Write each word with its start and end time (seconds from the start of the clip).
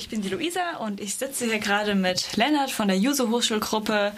Ich 0.00 0.08
bin 0.08 0.22
die 0.22 0.30
Luisa 0.30 0.78
und 0.78 0.98
ich 0.98 1.16
sitze 1.16 1.44
hier 1.44 1.58
gerade 1.58 1.94
mit 1.94 2.34
Lennart 2.38 2.70
von 2.70 2.88
der 2.88 2.96
Juso 2.96 3.28
Hochschulgruppe, 3.28 4.12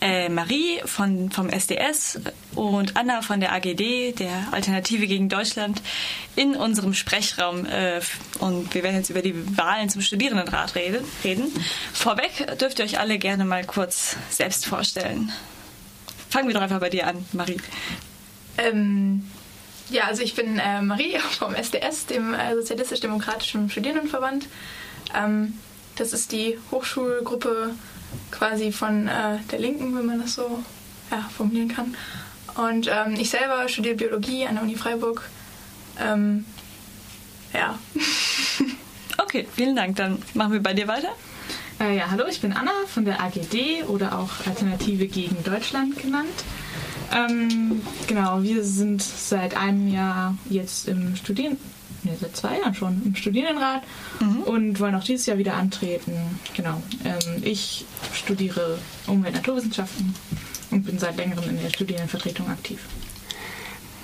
äh, 0.00 0.28
Marie 0.28 0.80
von, 0.84 1.32
vom 1.32 1.48
SDS 1.48 2.20
und 2.54 2.96
Anna 2.96 3.20
von 3.20 3.40
der 3.40 3.52
AGD, 3.52 4.12
der 4.12 4.30
Alternative 4.52 5.08
gegen 5.08 5.28
Deutschland, 5.28 5.82
in 6.36 6.54
unserem 6.54 6.94
Sprechraum. 6.94 7.66
Äh, 7.66 8.00
und 8.38 8.72
wir 8.72 8.84
werden 8.84 8.94
jetzt 8.94 9.10
über 9.10 9.20
die 9.20 9.34
Wahlen 9.58 9.88
zum 9.88 10.00
Studierendenrat 10.00 10.76
reden. 10.76 11.04
reden. 11.24 11.52
Vorweg 11.92 12.56
dürft 12.60 12.78
ihr 12.78 12.84
euch 12.84 13.00
alle 13.00 13.18
gerne 13.18 13.44
mal 13.44 13.64
kurz 13.64 14.16
selbst 14.30 14.64
vorstellen. 14.64 15.32
Fangen 16.28 16.46
wir 16.46 16.54
doch 16.54 16.62
einfach 16.62 16.78
bei 16.78 16.90
dir 16.90 17.08
an, 17.08 17.26
Marie. 17.32 17.56
Ähm, 18.58 19.28
ja, 19.88 20.04
also 20.04 20.22
ich 20.22 20.36
bin 20.36 20.60
äh, 20.60 20.80
Marie 20.82 21.18
vom 21.36 21.52
SDS, 21.52 22.06
dem 22.06 22.32
äh, 22.32 22.54
Sozialistisch-Demokratischen 22.54 23.68
Studierendenverband. 23.70 24.46
Ähm, 25.14 25.54
das 25.96 26.12
ist 26.12 26.32
die 26.32 26.58
Hochschulgruppe 26.70 27.74
quasi 28.30 28.72
von 28.72 29.08
äh, 29.08 29.38
der 29.50 29.58
Linken, 29.58 29.96
wenn 29.96 30.06
man 30.06 30.20
das 30.20 30.34
so 30.34 30.62
ja, 31.10 31.28
formulieren 31.36 31.68
kann. 31.68 31.94
Und 32.56 32.88
ähm, 32.88 33.14
ich 33.18 33.30
selber 33.30 33.68
studiere 33.68 33.94
Biologie 33.94 34.46
an 34.46 34.54
der 34.54 34.64
Uni 34.64 34.76
Freiburg. 34.76 35.28
Ähm, 35.98 36.44
ja. 37.52 37.78
okay, 39.18 39.46
vielen 39.54 39.76
Dank. 39.76 39.96
Dann 39.96 40.22
machen 40.34 40.52
wir 40.52 40.62
bei 40.62 40.74
dir 40.74 40.88
weiter. 40.88 41.10
Äh, 41.80 41.96
ja, 41.96 42.10
hallo, 42.10 42.24
ich 42.28 42.40
bin 42.40 42.52
Anna 42.52 42.72
von 42.86 43.04
der 43.04 43.22
AGD 43.22 43.84
oder 43.88 44.18
auch 44.18 44.46
Alternative 44.46 45.06
gegen 45.06 45.42
Deutschland 45.42 45.98
genannt. 45.98 46.44
Ähm, 47.12 47.82
genau, 48.06 48.42
wir 48.42 48.62
sind 48.64 49.02
seit 49.02 49.56
einem 49.56 49.88
Jahr 49.88 50.36
jetzt 50.48 50.86
im 50.88 51.16
Studieren, 51.16 51.56
ne, 52.04 52.16
seit 52.20 52.36
zwei 52.36 52.58
Jahren 52.58 52.74
schon 52.74 53.02
im 53.04 53.14
Studierendenrat 53.14 53.82
mhm. 54.20 54.42
und 54.42 54.80
wollen 54.80 54.94
auch 54.94 55.04
dieses 55.04 55.26
Jahr 55.26 55.38
wieder 55.38 55.54
antreten. 55.54 56.12
Genau. 56.54 56.82
Ähm, 57.04 57.42
ich 57.42 57.84
studiere 58.12 58.78
Umwelt- 59.06 59.34
und 59.34 59.40
Naturwissenschaften 59.40 60.14
und 60.70 60.84
bin 60.84 60.98
seit 60.98 61.16
längerem 61.16 61.48
in 61.50 61.62
der 61.62 61.70
Studierendenvertretung 61.70 62.48
aktiv. 62.48 62.80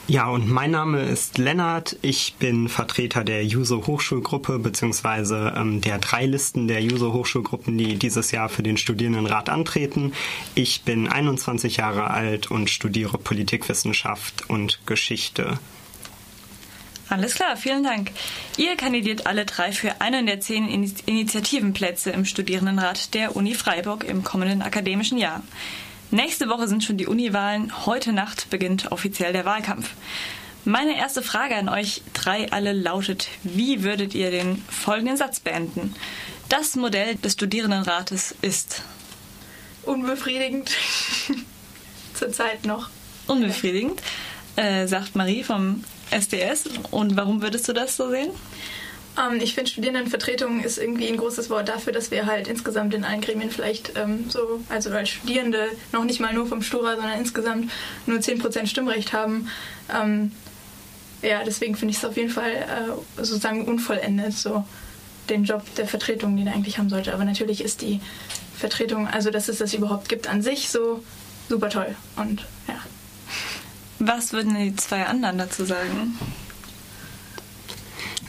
Ja, 0.09 0.29
und 0.29 0.49
mein 0.49 0.71
Name 0.71 1.03
ist 1.03 1.37
Lennart. 1.37 1.97
Ich 2.01 2.35
bin 2.39 2.69
Vertreter 2.69 3.25
der 3.25 3.45
Juso 3.45 3.89
Hochschulgruppe 3.89 4.61
beziehungsweise 4.61 5.53
ähm, 5.57 5.81
der 5.81 5.99
drei 5.99 6.27
Listen 6.27 6.69
der 6.69 6.81
Juso 6.81 7.13
Hochschulgruppen, 7.13 7.77
die 7.77 7.97
dieses 7.97 8.31
Jahr 8.31 8.49
für 8.49 8.63
den 8.63 8.77
Studierendenrat 8.77 9.49
antreten. 9.49 10.13
Ich 10.55 10.83
bin 10.83 11.09
21 11.09 11.79
Jahre 11.79 12.11
alt 12.11 12.53
und 12.53 12.71
studiere 12.71 13.19
Politikwissenschaft 13.19 14.49
und 14.49 14.79
Geschichte. 14.87 15.59
Alles 17.09 17.35
klar, 17.35 17.57
vielen 17.57 17.85
Dank. 17.85 18.11
Ihr 18.57 18.75
kandidiert 18.77 19.27
alle 19.27 19.45
drei 19.45 19.71
für 19.71 20.01
einen 20.01 20.27
der 20.27 20.41
zehn 20.41 20.69
Initiativenplätze 20.69 22.11
im 22.11 22.25
Studierendenrat 22.25 23.15
der 23.15 23.37
Uni 23.37 23.55
Freiburg 23.55 24.03
im 24.03 24.25
kommenden 24.25 24.61
akademischen 24.61 25.17
Jahr. 25.17 25.43
Nächste 26.11 26.49
Woche 26.49 26.67
sind 26.67 26.83
schon 26.83 26.97
die 26.97 27.07
Uniwahlen. 27.07 27.87
Heute 27.87 28.13
Nacht 28.13 28.51
beginnt 28.51 28.91
offiziell 28.91 29.33
der 29.33 29.45
Wahlkampf. 29.45 29.91
Meine 30.65 30.99
erste 30.99 31.23
Frage 31.23 31.55
an 31.55 31.69
euch 31.69 32.03
drei 32.13 32.51
alle 32.51 32.73
lautet, 32.73 33.29
wie 33.45 33.85
würdet 33.85 34.15
ihr 34.17 34.33
den 34.33 34.65
folgenden 34.69 35.17
Satz 35.17 35.39
beenden? 35.39 35.95
Das 36.49 36.75
Modell 36.75 37.15
des 37.15 37.35
Studierendenrates 37.35 38.35
ist 38.43 38.83
unbefriedigend. 39.85 40.71
Zurzeit 42.15 42.65
noch. 42.65 42.91
Unbefriedigend, 43.29 44.03
äh, 44.57 44.89
sagt 44.89 45.15
Marie 45.15 45.45
vom 45.45 45.85
SDS. 46.11 46.65
Und 46.91 47.17
warum 47.17 47.43
würdest 47.43 47.69
du 47.69 47.73
das 47.73 47.97
so 47.97 48.11
sehen? 48.11 48.31
Ähm, 49.19 49.41
ich 49.41 49.55
finde, 49.55 49.71
Studierendenvertretung 49.71 50.63
ist 50.63 50.79
irgendwie 50.79 51.09
ein 51.09 51.17
großes 51.17 51.51
Wort 51.51 51.69
dafür, 51.69 51.93
dass 51.93 52.11
wir 52.11 52.27
halt 52.27 52.49
insgesamt 52.49 52.95
in 52.95 53.05
allen 53.05 53.21
Gremien 53.21 53.51
vielleicht 53.51 53.93
ähm, 53.97 54.27
so, 54.29 54.61
also 54.69 54.91
als 54.91 55.09
Studierende 55.09 55.69
noch 55.93 56.05
nicht 56.05 56.21
mal 56.21 56.35
nur 56.35 56.47
vom 56.47 56.63
Stura, 56.63 56.97
sondern 56.97 57.19
insgesamt 57.19 57.71
nur 58.07 58.19
10% 58.19 58.67
Stimmrecht 58.67 59.13
haben. 59.13 59.49
Ähm, 59.95 60.33
ja, 61.23 61.43
deswegen 61.45 61.77
finde 61.77 61.93
ich 61.93 61.99
es 61.99 62.05
auf 62.05 62.17
jeden 62.17 62.31
Fall 62.31 62.53
äh, 62.53 63.23
sozusagen 63.23 63.65
unvollendet, 63.65 64.35
so 64.35 64.65
den 65.31 65.45
Job 65.45 65.63
der 65.77 65.89
Vertretung, 65.89 66.37
den 66.37 66.47
er 66.47 66.55
eigentlich 66.55 66.79
haben 66.79 66.91
sollte. 66.91 67.13
Aber 67.15 67.25
natürlich 67.25 67.63
ist 67.65 67.81
die 67.81 68.01
Vertretung, 68.57 69.09
also 69.09 69.31
dass 69.31 69.49
es 69.49 69.59
das 69.59 69.75
überhaupt 69.75 70.09
gibt 70.09 70.29
an 70.29 70.43
sich, 70.43 70.69
so 70.69 71.03
super 71.49 71.71
toll. 71.71 71.95
Und. 72.17 72.45
Was 73.99 74.33
würden 74.33 74.55
die 74.55 74.77
zwei 74.77 75.07
anderen 75.07 75.39
dazu 75.39 75.65
sagen? 75.65 76.19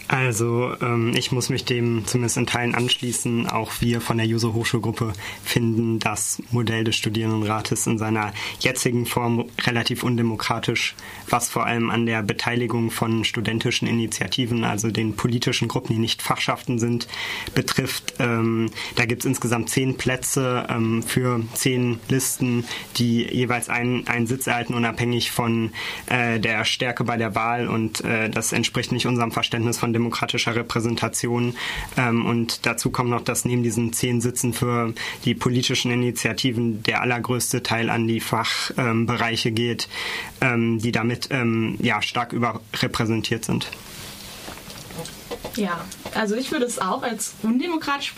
Also 0.08 0.74
ähm, 0.82 1.14
ich 1.16 1.32
muss 1.32 1.50
mich 1.50 1.66
dem 1.66 2.06
zumindest 2.06 2.38
in 2.38 2.48
Teilen 2.48 2.76
anschließen. 2.76 3.48
Auch 3.48 3.74
wir 3.82 4.00
von 4.00 4.18
der 4.18 4.26
Juso 4.26 4.54
Hochschulgruppe 4.54 5.14
finden 5.44 6.00
das 6.00 6.42
Modell 6.52 6.86
des 6.86 6.96
Studierendenrates 6.96 7.88
in 7.88 7.98
seiner 7.98 8.34
jetzigen 8.60 9.06
Form 9.06 9.46
relativ 9.66 10.04
undemokratisch, 10.04 10.96
was 11.30 11.50
vor 11.50 11.66
allem 11.66 11.90
an 11.90 12.06
der 12.06 12.24
Beteiligung 12.24 12.90
von 12.90 13.26
studentischen 13.26 13.88
Initiativen, 13.88 14.64
also 14.64 14.92
den 14.92 15.16
politischen 15.16 15.68
Gruppen, 15.68 15.94
die 15.94 16.00
nicht 16.00 16.22
Fachschaften 16.22 16.80
sind, 16.80 17.08
betrifft. 17.54 18.14
Ähm, 18.20 18.70
da 18.96 19.06
gibt 19.06 19.24
es 19.24 19.26
insgesamt 19.26 19.70
zehn 19.70 19.98
Plätze 19.98 20.68
ähm, 20.70 21.04
für 21.04 21.42
zehn 21.54 22.00
Listen, 22.08 22.64
die 22.96 23.24
jeweils 23.24 23.68
einen, 23.68 24.08
einen 24.08 24.28
Sitz 24.28 24.48
erhalten, 24.48 24.74
unabhängig 24.74 25.32
von 25.32 25.72
äh, 26.06 26.40
der 26.40 26.64
Stärke 26.64 27.04
bei 27.04 27.18
der 27.18 27.36
Wahl. 27.36 27.68
Und 27.68 28.06
äh, 28.06 28.30
das 28.30 28.54
entspricht 28.54 28.94
nicht 28.94 29.06
unserem 29.06 29.32
Verständnis 29.32 29.78
von 29.78 29.94
demokratischer 29.98 30.56
Repräsentation. 30.56 31.56
Ähm, 31.98 32.26
und 32.26 32.66
dazu 32.66 32.92
kommt 32.92 33.10
noch, 33.10 33.22
dass 33.22 33.46
neben 33.46 33.64
diesen 33.64 33.94
zehn 33.94 34.22
Sitzen 34.22 34.54
für 34.54 34.94
die 35.26 35.34
politischen 35.34 35.92
Initiativen 35.92 36.84
der 36.84 37.02
allergrößte 37.02 37.64
Teil 37.64 37.90
an 37.90 38.08
die 38.08 38.20
Fachbereiche 38.20 39.50
ähm, 39.50 39.56
geht, 39.56 39.90
ähm, 40.42 40.80
die 40.80 40.92
damit 40.92 41.30
ähm, 41.32 41.78
ja, 41.82 42.02
stark 42.02 42.34
überrepräsentiert 42.34 43.46
sind. 43.46 43.68
Ja, 45.56 45.82
also 46.14 46.36
ich 46.36 46.52
würde 46.52 46.66
es 46.66 46.80
auch 46.80 47.04
als 47.04 47.34
undemokratisch 47.44 48.14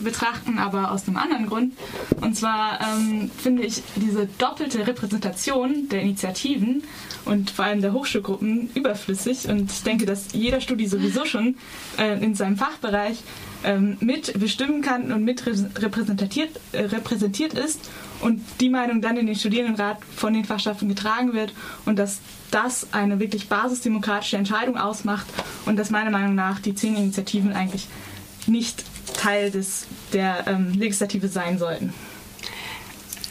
betrachten, 0.00 0.58
aber 0.58 0.90
aus 0.90 1.06
einem 1.06 1.16
anderen 1.16 1.46
Grund. 1.46 1.74
Und 2.20 2.36
zwar 2.36 2.80
ähm, 2.80 3.30
finde 3.38 3.62
ich 3.64 3.82
diese 3.96 4.26
doppelte 4.38 4.86
Repräsentation 4.86 5.88
der 5.88 6.02
Initiativen 6.02 6.82
und 7.24 7.50
vor 7.50 7.64
allem 7.64 7.80
der 7.80 7.92
Hochschulgruppen 7.92 8.70
überflüssig 8.74 9.48
und 9.48 9.86
denke, 9.86 10.06
dass 10.06 10.32
jeder 10.32 10.60
Studi 10.60 10.86
sowieso 10.86 11.24
schon 11.24 11.56
äh, 11.98 12.22
in 12.22 12.34
seinem 12.34 12.56
Fachbereich 12.56 13.22
ähm, 13.64 13.96
mit 14.00 14.38
bestimmen 14.38 14.82
kann 14.82 15.12
und 15.12 15.24
mit 15.24 15.44
repräsentiert, 15.46 16.50
äh, 16.72 16.80
repräsentiert 16.82 17.54
ist 17.54 17.80
und 18.22 18.40
die 18.60 18.68
Meinung 18.68 19.02
dann 19.02 19.16
in 19.16 19.26
den 19.26 19.36
Studierendenrat 19.36 19.98
von 20.16 20.32
den 20.32 20.44
Fachschaften 20.44 20.88
getragen 20.88 21.34
wird 21.34 21.52
und 21.84 21.98
dass 21.98 22.20
das 22.50 22.92
eine 22.92 23.18
wirklich 23.20 23.48
basisdemokratische 23.48 24.36
Entscheidung 24.36 24.76
ausmacht 24.76 25.26
und 25.66 25.76
dass 25.76 25.90
meiner 25.90 26.10
Meinung 26.10 26.34
nach 26.34 26.60
die 26.60 26.74
zehn 26.74 26.96
Initiativen 26.96 27.52
eigentlich 27.52 27.88
nicht 28.46 28.84
Teil 29.14 29.50
des, 29.50 29.86
der 30.12 30.46
ähm, 30.46 30.72
Legislative 30.72 31.28
sein 31.28 31.58
sollten. 31.58 31.92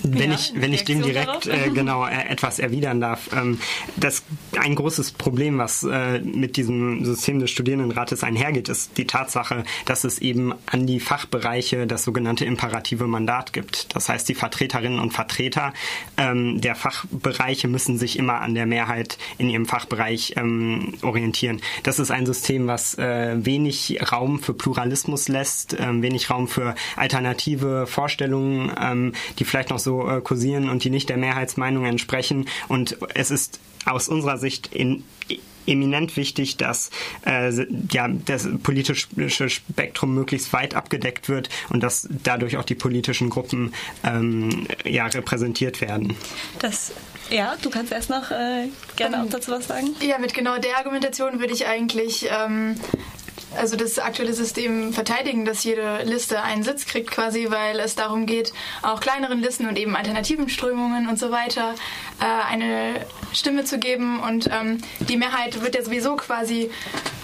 Wenn, 0.04 0.32
ja, 0.32 0.38
ich, 0.38 0.54
wenn 0.56 0.74
ich 0.74 0.84
dem 0.84 1.02
direkt 1.02 1.48
äh, 1.48 1.70
genau 1.70 2.06
äh, 2.08 2.30
etwas 2.30 2.60
erwidern 2.60 3.00
darf, 3.02 3.30
ähm, 3.34 3.60
das 3.98 4.24
ein 4.60 4.76
großes 4.76 5.12
Problem, 5.14 5.58
was 5.58 5.84
äh, 5.84 6.20
mit 6.20 6.58
diesem 6.58 7.06
System 7.06 7.40
des 7.40 7.52
Studierendenrates 7.52 8.24
einhergeht, 8.24 8.70
ist 8.70 8.98
die 8.98 9.08
Tatsache, 9.08 9.64
dass 9.86 10.04
es 10.04 10.20
eben 10.20 10.54
an 10.66 10.88
die 10.88 11.00
Fachbereiche 11.00 11.88
das 11.88 12.04
sogenannte 12.04 12.46
imperative 12.46 13.08
Mandat 13.08 13.54
gibt. 13.54 13.96
Das 13.96 14.10
heißt, 14.10 14.28
die 14.30 14.36
Vertreterinnen 14.36 15.00
und 15.00 15.14
Vertreter 15.14 15.74
ähm, 16.18 16.62
der 16.62 16.76
Fachbereiche 16.76 17.68
müssen 17.68 17.98
sich 17.98 18.18
immer 18.18 18.42
an 18.42 18.56
der 18.56 18.66
Mehrheit 18.66 19.18
in 19.38 19.50
ihrem 19.50 19.66
Fachbereich 19.66 20.34
ähm, 20.38 20.94
orientieren. 21.02 21.62
Das 21.84 22.00
ist 22.00 22.12
ein 22.12 22.26
System, 22.26 22.68
was 22.68 22.98
äh, 22.98 23.36
wenig 23.38 24.00
Raum 24.12 24.40
für 24.40 24.54
Pluralismus 24.54 25.28
lässt, 25.28 25.76
ähm, 25.80 26.02
wenig 26.02 26.30
Raum 26.30 26.48
für 26.48 26.76
alternative 26.96 27.88
Vorstellungen, 27.88 28.72
ähm, 28.80 29.14
die 29.40 29.46
vielleicht 29.46 29.70
noch 29.70 29.80
so 29.80 29.91
so 29.92 30.08
äh, 30.08 30.22
kursieren 30.22 30.70
und 30.70 30.84
die 30.84 30.90
nicht 30.90 31.10
der 31.10 31.18
Mehrheitsmeinung 31.18 31.86
entsprechen. 31.86 32.48
Und 32.68 32.98
es 33.14 33.32
ist 33.32 33.60
aus 33.86 34.08
unserer 34.08 34.38
Sicht 34.38 34.68
in, 34.74 35.04
eminent 35.68 36.16
wichtig, 36.16 36.58
dass 36.58 36.90
äh, 37.26 37.52
ja, 37.92 38.08
das 38.08 38.48
politische 38.64 39.50
Spektrum 39.50 40.16
möglichst 40.16 40.54
weit 40.54 40.76
abgedeckt 40.76 41.30
wird 41.30 41.50
und 41.70 41.84
dass 41.84 42.08
dadurch 42.24 42.58
auch 42.58 42.64
die 42.64 42.76
politischen 42.76 43.30
Gruppen 43.30 43.74
ähm, 44.04 44.68
ja, 44.86 45.06
repräsentiert 45.08 45.82
werden. 45.82 46.16
Das 46.60 46.94
ja, 47.30 47.56
du 47.62 47.70
kannst 47.70 47.94
erst 47.94 48.10
noch 48.10 48.30
äh, 48.32 48.68
gerne 48.98 49.24
auch 49.24 49.30
dazu 49.30 49.52
was 49.52 49.68
sagen. 49.68 49.96
Ja, 50.02 50.18
mit 50.18 50.34
genau 50.34 50.58
der 50.58 50.78
Argumentation 50.78 51.40
würde 51.40 51.54
ich 51.54 51.66
eigentlich 51.66 52.28
ähm, 52.30 52.76
also 53.56 53.76
das 53.76 54.00
aktuelle 54.00 54.34
System 54.34 54.94
verteidigen, 54.94 55.46
dass 55.46 55.64
jede 55.64 56.04
Liste 56.04 56.42
einen 56.42 56.64
Sitz 56.64 56.86
kriegt 56.86 57.12
quasi, 57.12 57.48
weil 57.50 57.80
es 57.80 57.96
darum 57.96 58.26
geht, 58.26 58.54
auch 58.82 59.00
kleineren 59.00 59.42
Listen 59.42 59.68
und 59.68 59.78
eben 59.78 59.96
alternativen 59.96 60.50
Strömungen 60.50 61.08
und 61.08 61.20
so 61.20 61.32
weiter 61.32 61.76
äh, 62.20 62.52
eine 62.52 63.06
Stimme 63.34 63.66
zu 63.66 63.80
geben. 63.80 64.20
Und 64.20 64.50
ähm, 64.52 64.80
die 65.00 65.18
Mehrheit 65.18 65.62
wird 65.62 65.76
ja 65.76 65.84
sowieso 65.84 66.16
quasi 66.16 66.70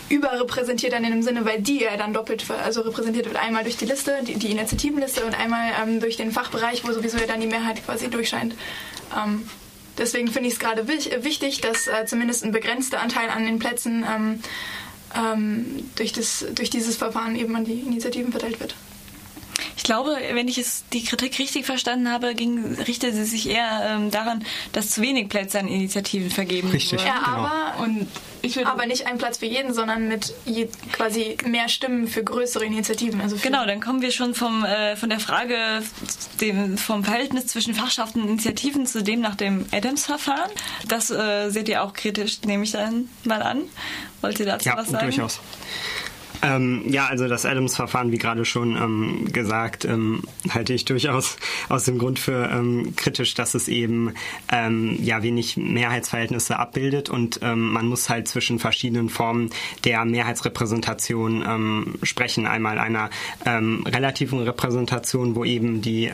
überrepräsentiert 0.10 0.94
dann 0.94 1.04
in 1.04 1.12
dem 1.12 1.22
Sinne, 1.22 1.46
weil 1.46 1.62
die 1.62 1.82
ja 1.82 1.98
dann 1.98 2.14
doppelt 2.14 2.46
also 2.50 2.82
repräsentiert 2.82 3.26
wird. 3.26 3.38
Einmal 3.38 3.64
durch 3.64 3.78
die 3.78 3.86
Liste, 3.86 4.20
die, 4.24 4.36
die 4.36 4.52
Initiativenliste 4.52 5.26
und 5.26 5.38
einmal 5.38 5.72
ähm, 5.82 6.00
durch 6.00 6.18
den 6.18 6.32
Fachbereich, 6.32 6.86
wo 6.86 6.92
sowieso 6.92 7.18
ja 7.18 7.26
dann 7.26 7.42
die 7.42 7.48
Mehrheit 7.48 7.84
quasi 7.86 8.10
durchscheint. 8.10 8.56
Ähm, 9.18 9.50
deswegen 9.98 10.30
finde 10.30 10.48
ich 10.48 10.56
es 10.56 10.60
gerade 10.60 10.88
wichtig, 10.88 11.62
dass 11.62 11.88
äh, 11.88 12.06
zumindest 12.06 12.44
ein 12.44 12.52
begrenzter 12.52 13.02
Anteil 13.02 13.30
an 13.30 13.46
den 13.46 13.60
Plätzen 13.60 14.06
ähm, 15.16 15.90
durch, 15.96 16.12
das, 16.12 16.46
durch 16.54 16.70
dieses 16.70 16.98
Verfahren 16.98 17.36
eben 17.36 17.56
an 17.56 17.66
die 17.66 17.80
Initiativen 17.80 18.32
verteilt 18.32 18.60
wird. 18.60 18.76
Ich 19.76 19.84
glaube, 19.84 20.18
wenn 20.34 20.48
ich 20.48 20.58
es 20.58 20.84
die 20.94 21.04
Kritik 21.04 21.38
richtig 21.40 21.66
verstanden 21.66 22.12
habe, 22.12 22.36
ging, 22.36 22.76
richtete 22.76 23.14
sie 23.14 23.26
sich 23.26 23.50
eher 23.50 23.90
ähm, 23.90 24.12
daran, 24.12 24.44
dass 24.72 24.92
zu 24.92 25.02
wenig 25.02 25.30
Plätze 25.30 25.60
an 25.60 25.68
Initiativen 25.68 26.30
vergeben 26.30 26.70
richtig, 26.70 27.00
wurden. 27.00 27.08
Ja, 27.08 27.20
genau. 27.20 27.38
aber, 27.38 27.84
und 27.84 28.08
ich 28.42 28.66
aber 28.66 28.86
nicht 28.86 29.08
ein 29.08 29.18
Platz 29.18 29.40
für 29.40 29.46
jeden, 29.46 29.74
sondern 29.74 30.08
mit 30.08 30.34
je, 30.46 30.68
quasi 30.92 31.38
mehr 31.46 31.70
Stimmen 31.70 32.08
für 32.08 32.24
größere 32.24 32.66
Initiativen. 32.66 33.22
Also 33.22 33.38
genau, 33.42 33.66
dann 33.66 33.82
kommen 33.82 34.02
wir 34.02 34.12
schon 34.12 34.36
vom, 34.36 34.64
äh, 34.64 34.96
von 34.96 35.10
der 35.10 35.20
Frage 35.20 35.58
dem, 36.42 36.78
vom 36.78 37.04
Verhältnis 37.04 37.48
zwischen 37.48 37.74
Fachschaften 37.74 38.22
und 38.22 38.30
Initiativen 38.30 38.86
zu 38.86 39.04
dem 39.04 39.22
nach 39.22 39.36
dem 39.36 39.66
Adams-Verfahren. 39.72 40.52
Das 40.88 41.10
äh, 41.10 41.50
seht 41.50 41.70
ihr 41.70 41.84
auch 41.84 41.94
kritisch, 41.94 42.42
nehme 42.46 42.64
ich 42.64 42.72
dann 42.72 43.10
mal 43.24 43.42
an. 43.42 43.64
Wollt 44.22 44.40
ihr 44.40 44.46
dazu 44.46 44.70
ja, 44.70 44.78
was 44.78 44.90
sagen? 44.90 45.06
durchaus. 45.06 45.40
Ähm, 46.42 46.84
ja, 46.88 47.08
also 47.08 47.28
das 47.28 47.46
Adams-Verfahren, 47.46 48.12
wie 48.12 48.18
gerade 48.18 48.46
schon 48.46 48.76
ähm, 48.76 49.32
gesagt, 49.32 49.86
ähm, 49.86 50.24
halte 50.50 50.74
ich 50.74 50.86
durchaus 50.86 51.38
aus 51.70 51.86
dem 51.86 51.98
Grund 51.98 52.20
für 52.20 52.50
ähm, 52.52 52.96
kritisch, 52.96 53.34
dass 53.34 53.56
es 53.56 53.68
eben 53.68 54.14
ähm, 54.52 54.98
ja 55.02 55.24
wenig 55.24 55.58
Mehrheitsverhältnisse 55.58 56.60
abbildet 56.60 57.10
und 57.10 57.40
ähm, 57.42 57.72
man 57.72 57.88
muss 57.88 58.10
halt 58.10 58.28
zwischen 58.28 58.60
verschiedenen 58.60 59.10
Formen 59.10 59.50
der 59.84 60.06
Mehrheitsrepräsentation 60.06 61.98
sprechen. 62.04 62.46
Einmal 62.48 62.80
einer 62.80 63.10
relativen 63.46 64.40
Repräsentation, 64.40 65.36
wo 65.36 65.44
eben 65.44 65.82
die 65.82 66.12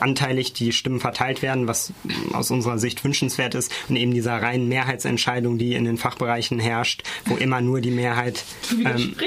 anteilig 0.00 0.52
die 0.52 0.72
Stimmen 0.72 1.00
verteilt 1.00 1.42
werden, 1.42 1.66
was 1.66 1.92
aus 2.32 2.50
unserer 2.50 2.78
Sicht 2.78 3.04
wünschenswert 3.04 3.54
ist, 3.54 3.72
und 3.88 3.96
eben 3.96 4.12
dieser 4.12 4.40
reinen 4.40 4.68
Mehrheitsentscheidung, 4.68 5.58
die 5.58 5.74
in 5.74 5.84
den 5.84 5.96
Fachbereichen 5.96 6.58
herrscht, 6.58 7.02
wo 7.26 7.36
immer 7.36 7.60
nur 7.60 7.80
die 7.80 7.90
Mehrheit 7.90 8.44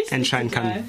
entscheidet 0.09 0.26
entscheiden 0.33 0.51
kann. 0.51 0.83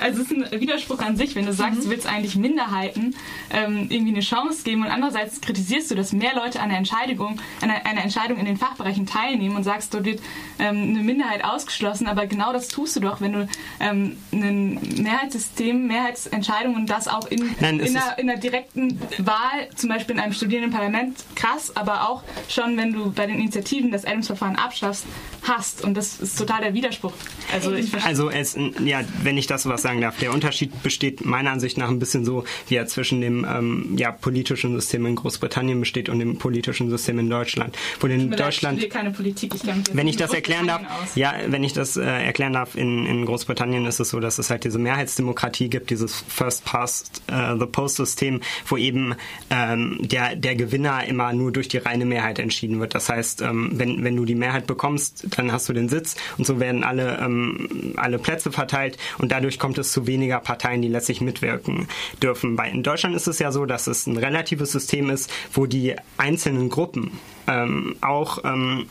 Also 0.00 0.22
es 0.22 0.30
ist 0.30 0.52
ein 0.52 0.60
Widerspruch 0.60 0.98
an 1.00 1.16
sich, 1.16 1.34
wenn 1.34 1.46
du 1.46 1.52
sagst, 1.52 1.80
mhm. 1.80 1.84
du 1.84 1.90
willst 1.90 2.06
eigentlich 2.06 2.36
Minderheiten 2.36 3.14
ähm, 3.50 3.86
irgendwie 3.88 4.12
eine 4.12 4.20
Chance 4.20 4.62
geben 4.64 4.82
und 4.82 4.90
andererseits 4.90 5.40
kritisierst 5.40 5.90
du, 5.90 5.94
dass 5.94 6.12
mehr 6.12 6.34
Leute 6.34 6.60
an 6.60 6.68
der 6.68 6.78
Entscheidung, 6.78 7.40
an 7.60 7.70
einer 7.70 8.02
Entscheidung 8.02 8.38
in 8.38 8.44
den 8.44 8.56
Fachbereichen 8.56 9.06
teilnehmen 9.06 9.56
und 9.56 9.64
sagst, 9.64 9.94
dort 9.94 10.04
wird 10.04 10.20
ähm, 10.58 10.76
eine 10.76 11.02
Minderheit 11.02 11.44
ausgeschlossen, 11.44 12.06
aber 12.06 12.26
genau 12.26 12.52
das 12.52 12.68
tust 12.68 12.96
du 12.96 13.00
doch, 13.00 13.20
wenn 13.20 13.32
du 13.32 13.48
ähm, 13.80 14.16
ein 14.32 14.74
Mehrheitssystem, 15.02 15.86
Mehrheitsentscheidungen 15.86 16.76
und 16.76 16.90
das 16.90 17.08
auch 17.08 17.26
in, 17.26 17.54
Nein, 17.60 17.80
in, 17.80 17.96
einer, 17.96 18.18
in, 18.18 18.30
einer, 18.30 18.40
direkten 18.40 19.00
Wahl, 19.18 19.68
zum 19.76 19.88
Beispiel 19.88 20.16
in 20.16 20.20
einem 20.20 20.32
Studierendenparlament, 20.32 21.24
krass, 21.34 21.76
aber 21.76 22.08
auch 22.08 22.22
schon, 22.48 22.76
wenn 22.76 22.92
du 22.92 23.12
bei 23.12 23.26
den 23.26 23.36
Initiativen 23.36 23.90
das 23.90 24.04
Adams-Verfahren 24.04 24.56
abschaffst, 24.56 25.06
hast 25.44 25.82
und 25.82 25.94
das 25.94 26.20
ist 26.20 26.38
total 26.38 26.60
der 26.60 26.74
Widerspruch. 26.74 27.12
Also 27.52 27.72
ich 27.74 27.92
also 28.04 28.28
es, 28.42 28.56
ja, 28.84 29.00
wenn 29.22 29.38
ich 29.38 29.46
das 29.46 29.66
was 29.66 29.82
sagen 29.82 30.00
darf, 30.00 30.18
der 30.18 30.32
Unterschied 30.32 30.82
besteht 30.82 31.24
meiner 31.24 31.50
Ansicht 31.50 31.78
nach 31.78 31.88
ein 31.88 31.98
bisschen 31.98 32.24
so, 32.24 32.44
wie 32.68 32.76
er 32.76 32.86
zwischen 32.86 33.20
dem 33.20 33.46
ähm, 33.48 33.96
ja, 33.96 34.12
politischen 34.12 34.74
System 34.74 35.06
in 35.06 35.16
Großbritannien 35.16 35.80
besteht 35.80 36.08
und 36.08 36.18
dem 36.18 36.38
politischen 36.38 36.90
System 36.90 37.18
in 37.18 37.30
Deutschland. 37.30 37.76
Wo 38.00 38.06
in 38.06 38.30
Deutschland, 38.30 38.88
keine 38.90 39.10
Politik, 39.10 39.54
ich 39.54 39.62
wenn 39.92 40.08
ich 40.08 40.16
das 40.16 40.34
erklären 40.34 40.66
darf, 40.66 40.82
aus. 40.82 41.14
ja, 41.14 41.34
wenn 41.46 41.64
ich 41.64 41.72
das 41.72 41.96
äh, 41.96 42.02
erklären 42.02 42.52
darf, 42.52 42.74
in, 42.74 43.06
in 43.06 43.24
Großbritannien 43.24 43.86
ist 43.86 44.00
es 44.00 44.10
so, 44.10 44.20
dass 44.20 44.38
es 44.38 44.50
halt 44.50 44.64
diese 44.64 44.78
Mehrheitsdemokratie 44.78 45.70
gibt, 45.70 45.90
dieses 45.90 46.24
First 46.28 46.64
Past 46.64 47.22
uh, 47.30 47.58
the 47.58 47.66
Post 47.66 47.96
System, 47.96 48.40
wo 48.66 48.76
eben 48.76 49.14
ähm, 49.50 49.98
der 50.00 50.36
der 50.36 50.56
Gewinner 50.56 51.06
immer 51.06 51.32
nur 51.32 51.52
durch 51.52 51.68
die 51.68 51.78
reine 51.78 52.04
Mehrheit 52.04 52.38
entschieden 52.38 52.80
wird. 52.80 52.94
Das 52.94 53.08
heißt, 53.08 53.42
ähm, 53.42 53.70
wenn 53.74 54.04
wenn 54.04 54.16
du 54.16 54.24
die 54.24 54.34
Mehrheit 54.34 54.66
bekommst, 54.66 55.26
dann 55.36 55.52
hast 55.52 55.68
du 55.68 55.72
den 55.72 55.88
Sitz 55.88 56.16
und 56.38 56.46
so 56.46 56.60
werden 56.60 56.84
alle 56.84 57.18
ähm, 57.18 57.94
alle 57.96 58.18
Plätze 58.18 58.31
verteilt 58.40 58.98
und 59.18 59.32
dadurch 59.32 59.58
kommt 59.58 59.78
es 59.78 59.92
zu 59.92 60.06
weniger 60.06 60.40
Parteien, 60.40 60.82
die 60.82 60.88
letztlich 60.88 61.20
mitwirken 61.20 61.88
dürfen. 62.22 62.56
Bei, 62.56 62.68
in 62.68 62.82
Deutschland 62.82 63.14
ist 63.14 63.26
es 63.26 63.38
ja 63.38 63.52
so, 63.52 63.66
dass 63.66 63.86
es 63.86 64.06
ein 64.06 64.16
relatives 64.16 64.72
System 64.72 65.10
ist, 65.10 65.30
wo 65.52 65.66
die 65.66 65.96
einzelnen 66.16 66.68
Gruppen 66.68 67.18
ähm, 67.46 67.96
auch 68.00 68.44
ähm, 68.44 68.86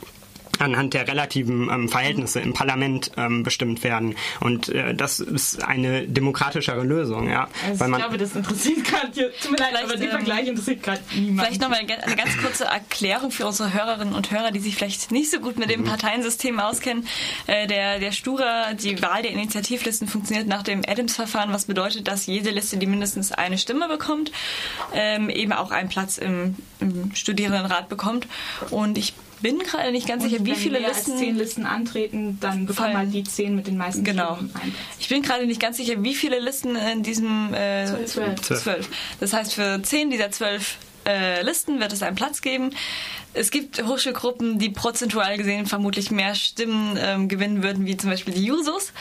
anhand 0.58 0.94
der 0.94 1.08
relativen 1.08 1.68
ähm, 1.70 1.88
Verhältnisse 1.88 2.40
im 2.40 2.52
Parlament 2.52 3.12
ähm, 3.16 3.42
bestimmt 3.42 3.82
werden. 3.84 4.14
Und 4.40 4.68
äh, 4.68 4.94
das 4.94 5.20
ist 5.20 5.62
eine 5.62 6.06
demokratischere 6.06 6.82
Lösung. 6.82 7.28
Ja? 7.28 7.48
Also 7.66 7.86
ich 7.86 7.96
glaube, 7.96 8.18
das 8.18 8.36
interessiert 8.36 8.84
gerade, 8.84 9.32
tut 9.40 9.50
mir 9.52 9.58
leid, 9.58 9.84
aber 9.84 9.96
der 9.96 10.10
Vergleich 10.10 10.48
interessiert 10.48 10.82
gerade 10.82 11.00
niemanden. 11.14 11.40
Vielleicht 11.40 11.60
nochmal 11.60 11.80
eine 11.80 12.16
ganz 12.16 12.36
kurze 12.38 12.64
Erklärung 12.64 13.30
für 13.30 13.46
unsere 13.46 13.72
Hörerinnen 13.72 14.14
und 14.14 14.30
Hörer, 14.30 14.50
die 14.50 14.60
sich 14.60 14.76
vielleicht 14.76 15.10
nicht 15.10 15.30
so 15.30 15.40
gut 15.40 15.58
mit 15.58 15.70
dem 15.70 15.82
mhm. 15.82 15.86
Parteiensystem 15.86 16.58
auskennen. 16.60 17.06
Äh, 17.46 17.66
der, 17.66 17.98
der 17.98 18.12
Stura, 18.12 18.74
die 18.74 19.00
Wahl 19.02 19.22
der 19.22 19.32
Initiativlisten 19.32 20.08
funktioniert 20.08 20.46
nach 20.46 20.62
dem 20.62 20.82
Adams-Verfahren, 20.86 21.52
was 21.52 21.64
bedeutet, 21.64 22.08
dass 22.08 22.26
jede 22.26 22.50
Liste, 22.50 22.76
die 22.76 22.86
mindestens 22.86 23.32
eine 23.32 23.58
Stimme 23.58 23.88
bekommt, 23.88 24.32
ähm, 24.94 25.30
eben 25.30 25.52
auch 25.52 25.70
einen 25.70 25.88
Platz 25.88 26.18
im, 26.18 26.56
im 26.80 27.14
Studierendenrat 27.14 27.88
bekommt. 27.88 28.26
Und 28.70 28.98
ich 28.98 29.14
bin 29.42 29.58
gerade 29.58 29.92
nicht 29.92 30.06
ganz 30.06 30.22
und 30.22 30.30
sicher, 30.30 30.44
wie 30.44 30.54
viele 30.54 30.78
Listen. 30.78 31.12
Als 31.12 31.20
zehn 31.20 31.36
Listen 31.36 31.66
antreten, 31.66 32.38
dann 32.40 32.66
bekommen 32.66 32.96
halt 32.96 33.12
die 33.12 33.24
zehn 33.24 33.54
mit 33.54 33.66
den 33.66 33.76
meisten 33.76 34.04
Genau. 34.04 34.38
Ich 34.98 35.08
bin 35.08 35.22
gerade 35.22 35.46
nicht 35.46 35.60
ganz 35.60 35.76
sicher, 35.76 36.02
wie 36.02 36.14
viele 36.14 36.38
Listen 36.38 36.76
in 36.76 37.02
diesem 37.02 37.52
äh, 37.52 38.06
zwölf. 38.06 38.40
zwölf. 38.40 38.88
Das 39.20 39.32
heißt, 39.32 39.54
für 39.54 39.80
zehn 39.82 40.10
dieser 40.10 40.30
zwölf 40.30 40.78
äh, 41.06 41.42
Listen 41.42 41.80
wird 41.80 41.92
es 41.92 42.02
einen 42.02 42.16
Platz 42.16 42.40
geben. 42.40 42.70
Es 43.34 43.50
gibt 43.50 43.84
Hochschulgruppen, 43.84 44.58
die 44.58 44.70
prozentual 44.70 45.36
gesehen 45.36 45.66
vermutlich 45.66 46.10
mehr 46.10 46.34
Stimmen 46.34 46.98
ähm, 47.00 47.28
gewinnen 47.28 47.62
würden, 47.62 47.86
wie 47.86 47.96
zum 47.96 48.10
Beispiel 48.10 48.34
die 48.34 48.44
Jusos 48.44 48.92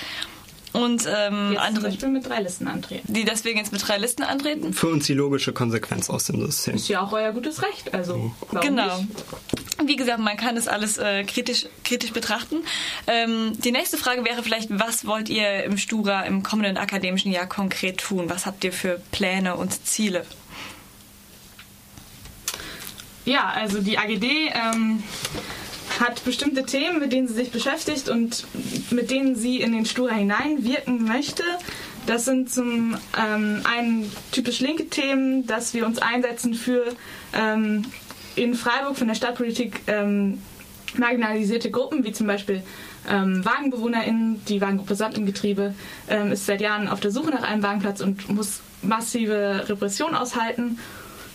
und 0.74 1.06
ähm, 1.08 1.52
jetzt 1.52 1.62
andere, 1.62 1.74
zum 1.74 1.84
Beispiel 1.84 2.10
mit 2.10 2.30
drei 2.30 2.42
Listen 2.42 2.68
antreten. 2.68 3.14
Die 3.14 3.26
deswegen 3.26 3.58
jetzt 3.58 3.72
mit 3.72 3.88
drei 3.88 3.98
Listen 3.98 4.24
antreten. 4.24 4.74
Für 4.74 4.88
uns 4.88 5.06
die 5.06 5.14
logische 5.14 5.54
Konsequenz 5.54 6.10
aus 6.10 6.26
dem 6.26 6.46
System. 6.46 6.76
Ist 6.76 6.88
ja 6.88 7.02
auch 7.02 7.12
euer 7.12 7.32
gutes 7.34 7.62
Recht. 7.62 7.94
Also 7.94 8.32
genau. 8.62 8.98
Nicht? 8.98 9.10
Wie 9.86 9.96
gesagt, 9.96 10.20
man 10.20 10.38
kann 10.38 10.56
das 10.56 10.68
alles 10.68 10.98
äh, 10.98 11.24
kritisch, 11.24 11.66
kritisch 11.84 12.12
betrachten. 12.12 12.58
Ähm, 13.08 13.54
die 13.58 13.72
nächste 13.72 13.98
Frage 13.98 14.24
wäre 14.24 14.44
vielleicht, 14.44 14.70
was 14.70 15.06
wollt 15.06 15.30
ihr 15.30 15.64
im 15.64 15.78
Stura 15.78 16.22
im 16.22 16.44
kommenden 16.44 16.78
akademischen 16.78 17.32
Jahr 17.32 17.48
konkret 17.48 17.98
tun? 17.98 18.30
Was 18.30 18.46
habt 18.46 18.64
ihr 18.64 18.72
für 18.72 19.02
Pläne 19.12 19.56
und 19.56 19.86
Ziele? 19.86 20.26
Ja, 23.26 23.50
also 23.50 23.82
die 23.82 23.98
AGD 23.98 24.52
ähm, 24.54 25.04
hat 26.00 26.24
bestimmte 26.24 26.66
Themen, 26.66 27.00
mit 27.00 27.12
denen 27.12 27.28
sie 27.28 27.34
sich 27.34 27.52
beschäftigt 27.52 28.10
und 28.10 28.46
mit 28.92 29.12
denen 29.12 29.36
sie 29.36 29.62
in 29.62 29.72
den 29.72 29.86
Stura 29.86 30.14
hineinwirken 30.14 31.04
möchte. 31.04 31.44
Das 32.08 32.26
sind 32.26 32.50
zum 32.50 32.98
ähm, 33.18 33.62
einen 33.64 34.12
typisch 34.32 34.60
linke 34.60 34.88
Themen, 34.88 35.46
dass 35.46 35.74
wir 35.74 35.86
uns 35.86 36.00
einsetzen 36.00 36.54
für 36.54 36.86
ähm, 37.34 37.86
in 38.36 38.56
Freiburg 38.56 38.98
von 38.98 39.08
der 39.08 39.16
Stadtpolitik 39.16 39.82
ähm, 39.88 40.42
marginalisierte 40.98 41.70
Gruppen, 41.70 42.04
wie 42.04 42.12
zum 42.12 42.28
Beispiel 42.28 42.64
ähm, 43.10 43.44
WagenbewohnerInnen. 43.46 44.44
Die 44.46 44.62
Wagengruppe 44.62 44.96
Sand 44.96 45.18
im 45.18 45.26
Getriebe 45.26 45.74
ähm, 46.10 46.32
ist 46.32 46.46
seit 46.46 46.62
Jahren 46.62 46.88
auf 46.88 47.00
der 47.00 47.12
Suche 47.12 47.30
nach 47.30 47.44
einem 47.44 47.64
Wagenplatz 47.64 48.02
und 48.02 48.30
muss 48.30 48.62
massive 48.82 49.66
Repression 49.68 50.16
aushalten. 50.16 50.80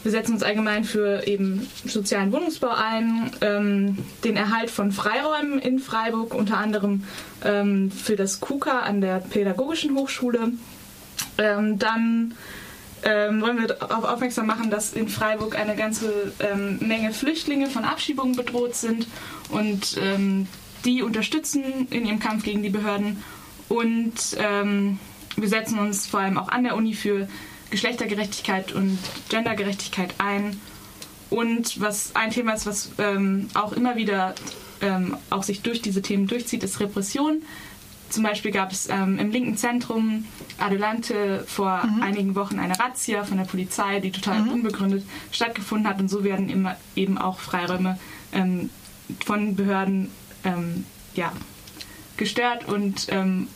Wir 0.06 0.12
setzen 0.12 0.34
uns 0.34 0.44
allgemein 0.44 0.84
für 0.84 1.26
eben 1.26 1.66
sozialen 1.84 2.30
Wohnungsbau 2.30 2.68
ein, 2.68 3.32
ähm, 3.40 3.98
den 4.22 4.36
Erhalt 4.36 4.70
von 4.70 4.92
Freiräumen 4.92 5.58
in 5.58 5.80
Freiburg, 5.80 6.32
unter 6.32 6.58
anderem 6.58 7.02
ähm, 7.44 7.90
für 7.90 8.14
das 8.14 8.38
KUKA 8.38 8.82
an 8.82 9.00
der 9.00 9.18
Pädagogischen 9.18 9.96
Hochschule. 9.96 10.52
Ähm, 11.38 11.80
dann 11.80 12.34
ähm, 13.02 13.40
wollen 13.40 13.58
wir 13.58 13.66
darauf 13.66 14.04
aufmerksam 14.04 14.46
machen, 14.46 14.70
dass 14.70 14.92
in 14.92 15.08
Freiburg 15.08 15.58
eine 15.58 15.74
ganze 15.74 16.32
ähm, 16.38 16.78
Menge 16.78 17.12
Flüchtlinge 17.12 17.66
von 17.66 17.82
Abschiebungen 17.84 18.36
bedroht 18.36 18.76
sind 18.76 19.08
und 19.50 19.98
ähm, 20.00 20.46
die 20.84 21.02
unterstützen 21.02 21.88
in 21.90 22.06
ihrem 22.06 22.20
Kampf 22.20 22.44
gegen 22.44 22.62
die 22.62 22.70
Behörden. 22.70 23.24
Und 23.68 24.38
wir 24.38 25.48
setzen 25.48 25.80
uns 25.80 26.06
vor 26.06 26.20
allem 26.20 26.38
auch 26.38 26.48
an 26.48 26.62
der 26.62 26.76
Uni 26.76 26.94
für 26.94 27.26
Geschlechtergerechtigkeit 27.70 28.72
und 28.72 28.98
Gendergerechtigkeit 29.28 30.14
ein. 30.18 30.60
Und 31.30 31.80
was 31.80 32.14
ein 32.14 32.30
Thema 32.30 32.54
ist, 32.54 32.66
was 32.66 32.90
ähm, 32.98 33.48
auch 33.54 33.72
immer 33.72 33.96
wieder 33.96 34.34
ähm, 34.80 35.16
auch 35.30 35.42
sich 35.42 35.62
durch 35.62 35.82
diese 35.82 36.02
Themen 36.02 36.26
durchzieht, 36.26 36.62
ist 36.62 36.80
Repression. 36.80 37.42
zum 38.10 38.22
Beispiel 38.22 38.52
gab 38.52 38.70
es 38.70 38.88
ähm, 38.88 39.18
im 39.18 39.30
linken 39.30 39.56
Zentrum 39.56 40.26
Adelante 40.58 41.44
vor 41.46 41.84
mhm. 41.84 42.02
einigen 42.02 42.34
Wochen 42.34 42.58
eine 42.58 42.78
Razzia 42.78 43.24
von 43.24 43.38
der 43.38 43.44
Polizei, 43.44 44.00
die 44.00 44.12
total 44.12 44.42
mhm. 44.42 44.52
unbegründet 44.52 45.04
stattgefunden 45.32 45.88
hat. 45.88 45.98
Und 45.98 46.08
so 46.08 46.22
werden 46.22 46.48
immer, 46.48 46.76
eben 46.94 47.18
auch 47.18 47.40
Freiräume 47.40 47.98
ähm, 48.32 48.70
von 49.24 49.56
Behörden 49.56 50.10
ähm, 50.44 50.84
ja, 51.14 51.32
gestört 52.16 52.68
und 52.68 53.06
ähm, 53.10 53.48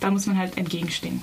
da 0.00 0.10
muss 0.10 0.26
man 0.26 0.36
halt 0.36 0.58
entgegenstehen. 0.58 1.22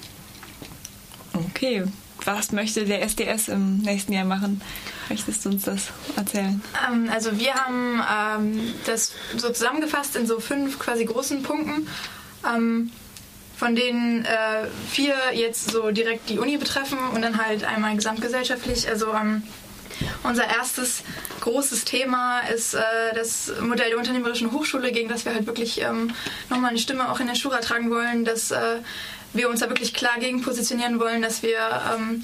Okay, 1.34 1.84
was 2.25 2.51
möchte 2.51 2.86
der 2.86 3.01
SDS 3.01 3.48
im 3.48 3.80
nächsten 3.80 4.13
Jahr 4.13 4.25
machen? 4.25 4.62
Möchtest 5.10 5.46
du 5.46 5.50
uns 5.50 5.63
das 5.63 5.90
erzählen? 6.16 6.62
Ähm, 6.88 7.10
also 7.12 7.38
wir 7.38 7.54
haben 7.54 8.01
ähm, 8.50 8.74
das 8.86 9.13
so 9.38 9.50
zusammengefasst 9.50 10.16
in 10.16 10.25
so 10.25 10.40
fünf 10.40 10.80
quasi 10.80 11.06
großen 11.06 11.44
Punkten, 11.44 11.88
ähm, 12.48 12.92
von 13.58 13.75
denen 13.75 14.25
äh, 14.25 14.68
vier 14.90 15.16
jetzt 15.34 15.72
so 15.72 15.92
direkt 15.92 16.30
die 16.30 16.40
Uni 16.40 16.58
betreffen 16.58 16.98
und 17.13 17.22
dann 17.22 17.44
halt 17.44 17.63
einmal 17.63 17.96
gesamtgesellschaftlich. 17.96 18.88
Also 18.90 19.13
ähm, 19.13 19.44
unser 20.24 20.48
erstes 20.48 21.04
großes 21.42 21.86
Thema 21.86 22.40
ist 22.42 22.74
äh, 22.74 22.80
das 23.13 23.51
Modell 23.62 23.90
der 23.90 23.98
unternehmerischen 23.98 24.51
Hochschule, 24.51 24.92
gegen 24.92 25.10
das 25.10 25.25
wir 25.25 25.34
halt 25.34 25.48
wirklich 25.48 25.82
ähm, 25.82 26.13
nochmal 26.50 26.70
eine 26.72 26.80
Stimme 26.80 27.12
auch 27.12 27.20
in 27.20 27.28
der 27.28 27.36
Schura 27.36 27.58
tragen 27.58 27.90
wollen, 27.92 28.25
dass 28.25 28.51
äh, 28.51 28.78
wir 29.34 29.50
uns 29.50 29.60
da 29.60 29.70
wirklich 29.70 29.94
klar 29.94 30.20
gegen 30.20 30.42
positionieren 30.42 31.00
wollen, 31.00 31.22
dass 31.22 31.44
wir 31.44 31.58
ähm, 31.96 32.24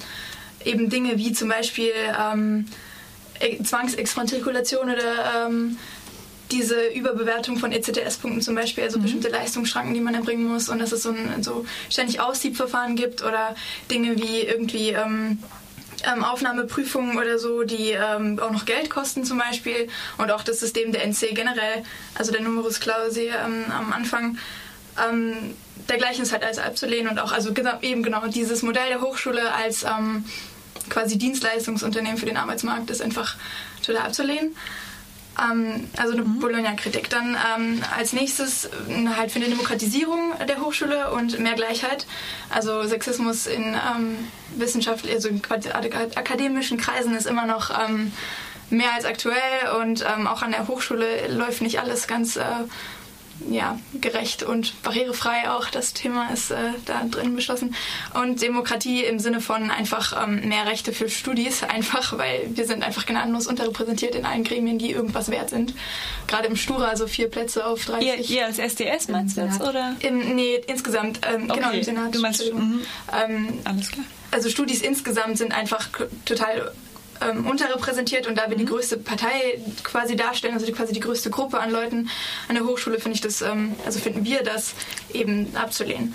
eben 0.64 0.90
Dinge 0.90 1.18
wie 1.18 1.32
zum 1.32 1.48
Beispiel 1.48 1.92
ähm, 2.18 2.66
e-, 3.40 3.62
Zwangsexmatrikulation 3.62 4.90
oder 4.90 5.46
ähm, 5.46 5.78
diese 6.50 6.88
Überbewertung 6.88 7.58
von 7.58 7.72
ECTS-Punkten 7.72 8.40
zum 8.40 8.54
Beispiel, 8.54 8.84
also 8.84 8.98
mhm. 8.98 9.02
bestimmte 9.02 9.28
Leistungsschranken, 9.28 9.94
die 9.94 10.00
man 10.00 10.14
erbringen 10.14 10.46
muss 10.46 10.68
und 10.68 10.78
dass 10.78 10.92
es 10.92 11.02
so 11.02 11.10
ein 11.10 11.42
so 11.42 11.66
ständig 11.90 12.20
Aussiebverfahren 12.20 12.96
gibt 12.96 13.22
oder 13.22 13.54
Dinge 13.90 14.16
wie 14.16 14.40
irgendwie 14.40 14.90
ähm, 14.90 15.38
ähm, 16.04 16.24
Aufnahmeprüfungen 16.24 17.18
oder 17.18 17.38
so, 17.38 17.64
die 17.64 17.90
ähm, 17.90 18.38
auch 18.38 18.50
noch 18.50 18.64
Geld 18.64 18.90
kosten 18.90 19.24
zum 19.24 19.38
Beispiel 19.38 19.88
und 20.16 20.30
auch 20.30 20.42
das 20.42 20.60
System 20.60 20.92
der 20.92 21.04
NC 21.04 21.34
generell, 21.34 21.84
also 22.14 22.32
der 22.32 22.40
Numerus 22.40 22.80
Clausi 22.80 23.28
ähm, 23.28 23.64
am 23.70 23.92
Anfang. 23.92 24.38
Ähm, 25.08 25.54
dergleichen 25.88 26.22
ist 26.22 26.32
halt 26.32 26.44
als 26.44 26.58
abzulehnen 26.58 27.08
und 27.08 27.18
auch 27.18 27.32
also 27.32 27.50
eben 27.82 28.02
genau 28.02 28.26
dieses 28.26 28.62
Modell 28.62 28.88
der 28.88 29.00
Hochschule 29.00 29.52
als 29.52 29.84
ähm, 29.84 30.24
quasi 30.88 31.18
Dienstleistungsunternehmen 31.18 32.18
für 32.18 32.26
den 32.26 32.36
Arbeitsmarkt 32.36 32.90
ist 32.90 33.02
einfach 33.02 33.36
total 33.84 34.02
abzulehnen. 34.02 34.54
Ähm, 35.40 35.88
also 35.96 36.14
eine 36.14 36.22
mhm. 36.22 36.40
Bologna-Kritik. 36.40 37.10
Dann 37.10 37.36
ähm, 37.56 37.82
als 37.96 38.12
nächstes 38.12 38.66
äh, 38.66 38.70
halt 39.16 39.30
für 39.30 39.38
eine 39.38 39.48
Demokratisierung 39.48 40.32
der 40.48 40.60
Hochschule 40.60 41.10
und 41.10 41.38
mehr 41.38 41.54
Gleichheit. 41.54 42.06
Also 42.50 42.82
Sexismus 42.84 43.46
in 43.46 43.74
ähm, 43.74 44.18
wissenschaftlichen, 44.56 45.16
also 45.16 45.28
in 45.28 45.42
akademischen 46.16 46.78
Kreisen 46.78 47.16
ist 47.16 47.26
immer 47.26 47.46
noch 47.46 47.70
ähm, 47.70 48.12
mehr 48.70 48.92
als 48.94 49.04
aktuell 49.04 49.80
und 49.80 50.04
ähm, 50.04 50.26
auch 50.26 50.42
an 50.42 50.50
der 50.50 50.68
Hochschule 50.68 51.28
läuft 51.28 51.62
nicht 51.62 51.80
alles 51.80 52.06
ganz 52.06 52.36
äh, 52.36 52.42
ja, 53.50 53.78
gerecht 54.00 54.42
und 54.42 54.80
barrierefrei 54.82 55.50
auch. 55.50 55.68
Das 55.68 55.92
Thema 55.92 56.30
ist 56.32 56.50
äh, 56.50 56.56
da 56.86 57.04
drin 57.04 57.34
beschlossen. 57.36 57.74
Und 58.14 58.42
Demokratie 58.42 59.04
im 59.04 59.18
Sinne 59.18 59.40
von 59.40 59.70
einfach 59.70 60.24
ähm, 60.24 60.48
mehr 60.48 60.66
Rechte 60.66 60.92
für 60.92 61.08
Studis, 61.08 61.62
einfach, 61.68 62.16
weil 62.18 62.48
wir 62.50 62.66
sind 62.66 62.82
einfach 62.82 63.06
gnadenlos 63.06 63.46
unterrepräsentiert 63.46 64.14
in 64.14 64.24
allen 64.24 64.44
Gremien, 64.44 64.78
die 64.78 64.90
irgendwas 64.90 65.30
wert 65.30 65.50
sind. 65.50 65.74
Gerade 66.26 66.48
im 66.48 66.56
Stura, 66.56 66.96
so 66.96 67.06
vier 67.06 67.28
Plätze 67.28 67.66
auf 67.66 67.84
30. 67.84 68.06
Ihr, 68.06 68.36
ihr 68.36 68.46
als 68.46 68.58
SDS 68.58 69.08
meinst 69.08 69.36
du 69.36 69.42
jetzt, 69.42 69.60
oder? 69.60 69.94
Im, 70.00 70.34
nee, 70.34 70.60
insgesamt, 70.66 71.20
ähm, 71.26 71.50
okay. 71.50 71.60
genau 71.60 71.70
im 71.72 71.82
Senat. 71.82 72.14
Du 72.14 72.20
meinst, 72.20 72.52
mhm. 72.52 72.80
ähm, 73.12 73.58
Alles 73.64 73.90
klar. 73.90 74.04
Also 74.30 74.50
Studis 74.50 74.82
insgesamt 74.82 75.38
sind 75.38 75.52
einfach 75.52 75.88
total 76.26 76.72
ähm, 77.20 77.46
unterrepräsentiert 77.46 78.26
und 78.26 78.36
da 78.36 78.48
wir 78.48 78.56
die 78.56 78.64
mhm. 78.64 78.70
größte 78.70 78.96
Partei 78.98 79.60
quasi 79.82 80.16
darstellen, 80.16 80.54
also 80.54 80.66
die, 80.66 80.72
quasi 80.72 80.92
die 80.92 81.00
größte 81.00 81.30
Gruppe 81.30 81.60
an 81.60 81.70
Leuten 81.70 82.08
an 82.48 82.54
der 82.54 82.64
Hochschule, 82.64 82.98
finde 82.98 83.16
ich 83.16 83.20
das, 83.20 83.42
ähm, 83.42 83.74
also 83.84 83.98
finden 83.98 84.24
wir 84.24 84.42
das 84.42 84.74
eben 85.12 85.54
abzulehnen. 85.56 86.14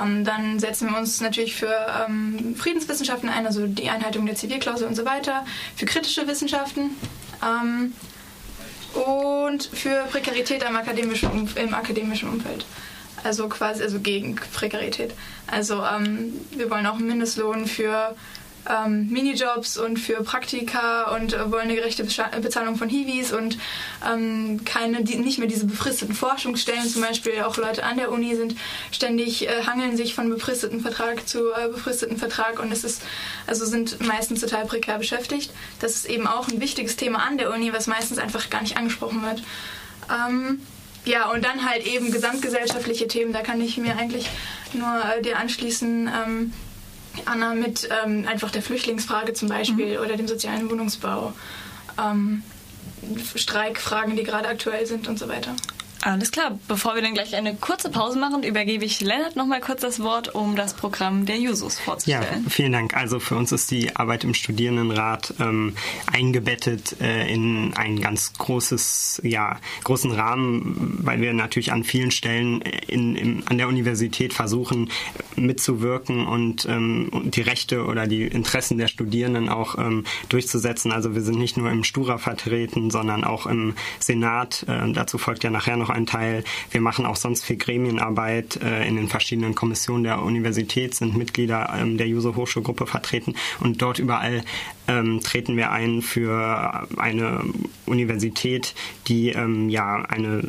Ähm, 0.00 0.24
dann 0.24 0.58
setzen 0.58 0.90
wir 0.90 0.98
uns 0.98 1.20
natürlich 1.20 1.54
für 1.54 1.74
ähm, 2.06 2.54
Friedenswissenschaften 2.56 3.28
ein, 3.28 3.46
also 3.46 3.66
die 3.66 3.90
Einhaltung 3.90 4.26
der 4.26 4.34
Zivilklausel 4.34 4.86
und 4.86 4.94
so 4.94 5.04
weiter, 5.04 5.44
für 5.76 5.86
kritische 5.86 6.26
Wissenschaften 6.26 6.96
ähm, 7.42 7.92
und 8.94 9.64
für 9.64 10.04
Prekarität 10.10 10.62
im 10.62 10.76
akademischen, 10.76 11.48
im 11.54 11.74
akademischen 11.74 12.28
Umfeld. 12.28 12.64
Also 13.24 13.48
quasi 13.48 13.82
also 13.82 14.00
gegen 14.00 14.34
Prekarität. 14.34 15.14
Also 15.46 15.82
ähm, 15.84 16.32
wir 16.56 16.70
wollen 16.70 16.86
auch 16.86 16.96
einen 16.96 17.06
Mindestlohn 17.06 17.66
für 17.66 18.16
ähm, 18.68 19.08
Minijobs 19.10 19.76
und 19.78 19.98
für 19.98 20.22
Praktika 20.22 21.14
und 21.16 21.32
äh, 21.32 21.50
wollen 21.50 21.64
eine 21.64 21.74
gerechte 21.74 22.04
Bezahlung 22.04 22.76
von 22.76 22.88
Hiwis 22.88 23.32
und 23.32 23.58
ähm, 24.08 24.64
keine, 24.64 25.02
die, 25.02 25.16
nicht 25.16 25.38
mehr 25.38 25.48
diese 25.48 25.66
befristeten 25.66 26.14
Forschungsstellen. 26.14 26.88
Zum 26.88 27.02
Beispiel 27.02 27.42
auch 27.42 27.56
Leute 27.56 27.84
an 27.84 27.96
der 27.96 28.12
Uni 28.12 28.34
sind 28.36 28.56
ständig, 28.92 29.48
äh, 29.48 29.64
hangeln 29.66 29.96
sich 29.96 30.14
von 30.14 30.30
befristeten 30.30 30.80
Vertrag 30.80 31.28
zu 31.28 31.50
äh, 31.52 31.68
befristeten 31.68 32.16
Vertrag 32.16 32.60
und 32.60 32.70
es 32.72 32.84
ist, 32.84 33.02
also 33.46 33.64
sind 33.64 34.04
meistens 34.06 34.40
total 34.40 34.66
prekär 34.66 34.98
beschäftigt. 34.98 35.52
Das 35.80 35.96
ist 35.96 36.06
eben 36.06 36.26
auch 36.26 36.48
ein 36.48 36.60
wichtiges 36.60 36.96
Thema 36.96 37.20
an 37.26 37.38
der 37.38 37.52
Uni, 37.52 37.72
was 37.72 37.86
meistens 37.86 38.18
einfach 38.18 38.48
gar 38.50 38.62
nicht 38.62 38.76
angesprochen 38.76 39.22
wird. 39.22 39.42
Ähm, 40.10 40.60
ja, 41.04 41.30
und 41.30 41.44
dann 41.44 41.68
halt 41.68 41.84
eben 41.84 42.12
gesamtgesellschaftliche 42.12 43.08
Themen, 43.08 43.32
da 43.32 43.40
kann 43.40 43.60
ich 43.60 43.76
mir 43.76 43.96
eigentlich 43.96 44.30
nur 44.72 45.02
äh, 45.04 45.20
dir 45.20 45.38
anschließen. 45.38 46.08
Ähm, 46.08 46.52
Anna, 47.24 47.54
mit 47.54 47.88
ähm, 48.04 48.26
einfach 48.26 48.50
der 48.50 48.62
Flüchtlingsfrage 48.62 49.32
zum 49.34 49.48
Beispiel 49.48 49.98
mhm. 49.98 50.04
oder 50.04 50.16
dem 50.16 50.28
sozialen 50.28 50.70
Wohnungsbau, 50.70 51.32
ähm, 51.98 52.42
Streikfragen, 53.34 54.16
die 54.16 54.22
gerade 54.22 54.48
aktuell 54.48 54.86
sind 54.86 55.08
und 55.08 55.18
so 55.18 55.28
weiter. 55.28 55.54
Alles 56.02 56.32
klar. 56.32 56.58
Bevor 56.66 56.96
wir 56.96 57.02
dann 57.02 57.14
gleich 57.14 57.34
eine 57.36 57.54
kurze 57.54 57.88
Pause 57.88 58.18
machen, 58.18 58.42
übergebe 58.42 58.84
ich 58.84 59.00
Lennart 59.00 59.36
noch 59.36 59.46
mal 59.46 59.60
kurz 59.60 59.82
das 59.82 60.00
Wort, 60.00 60.34
um 60.34 60.56
das 60.56 60.74
Programm 60.74 61.26
der 61.26 61.38
Jusos 61.38 61.78
vorzustellen. 61.78 62.44
Ja, 62.44 62.50
vielen 62.50 62.72
Dank. 62.72 62.96
Also 62.96 63.20
für 63.20 63.36
uns 63.36 63.52
ist 63.52 63.70
die 63.70 63.94
Arbeit 63.94 64.24
im 64.24 64.34
Studierendenrat 64.34 65.34
ähm, 65.38 65.76
eingebettet 66.12 67.00
äh, 67.00 67.32
in 67.32 67.72
ein 67.76 68.00
ganz 68.00 68.32
großes, 68.32 69.20
ja, 69.24 69.60
großen 69.84 70.10
Rahmen, 70.10 70.98
weil 71.02 71.20
wir 71.20 71.32
natürlich 71.32 71.72
an 71.72 71.84
vielen 71.84 72.10
Stellen 72.10 72.62
in, 72.88 73.14
in, 73.14 73.46
an 73.46 73.58
der 73.58 73.68
Universität 73.68 74.32
versuchen 74.32 74.90
mitzuwirken 75.36 76.26
und, 76.26 76.66
ähm, 76.66 77.10
die 77.24 77.40
Rechte 77.40 77.84
oder 77.84 78.06
die 78.06 78.24
Interessen 78.24 78.78
der 78.78 78.88
Studierenden 78.88 79.48
auch 79.48 79.78
ähm, 79.78 80.04
durchzusetzen. 80.28 80.92
Also 80.92 81.14
wir 81.14 81.22
sind 81.22 81.38
nicht 81.38 81.56
nur 81.56 81.70
im 81.70 81.84
Stura 81.84 82.18
vertreten, 82.18 82.90
sondern 82.90 83.24
auch 83.24 83.46
im 83.46 83.74
Senat. 83.98 84.64
Äh, 84.68 84.92
dazu 84.92 85.18
folgt 85.18 85.44
ja 85.44 85.50
nachher 85.50 85.76
noch 85.76 85.91
ein 85.92 86.06
Teil. 86.06 86.44
Wir 86.70 86.80
machen 86.80 87.06
auch 87.06 87.16
sonst 87.16 87.44
viel 87.44 87.56
Gremienarbeit 87.56 88.56
äh, 88.62 88.86
in 88.86 88.96
den 88.96 89.08
verschiedenen 89.08 89.54
Kommissionen 89.54 90.04
der 90.04 90.22
Universität, 90.22 90.94
sind 90.94 91.16
Mitglieder 91.16 91.74
ähm, 91.78 91.98
der 91.98 92.08
Juso 92.08 92.34
Hochschulgruppe 92.36 92.86
vertreten 92.86 93.34
und 93.60 93.82
dort 93.82 93.98
überall 93.98 94.42
ähm, 94.88 95.20
treten 95.22 95.56
wir 95.56 95.70
ein 95.70 96.02
für 96.02 96.88
eine 96.96 97.44
Universität, 97.86 98.74
die 99.08 99.30
ähm, 99.30 99.68
ja 99.68 100.02
eine 100.02 100.42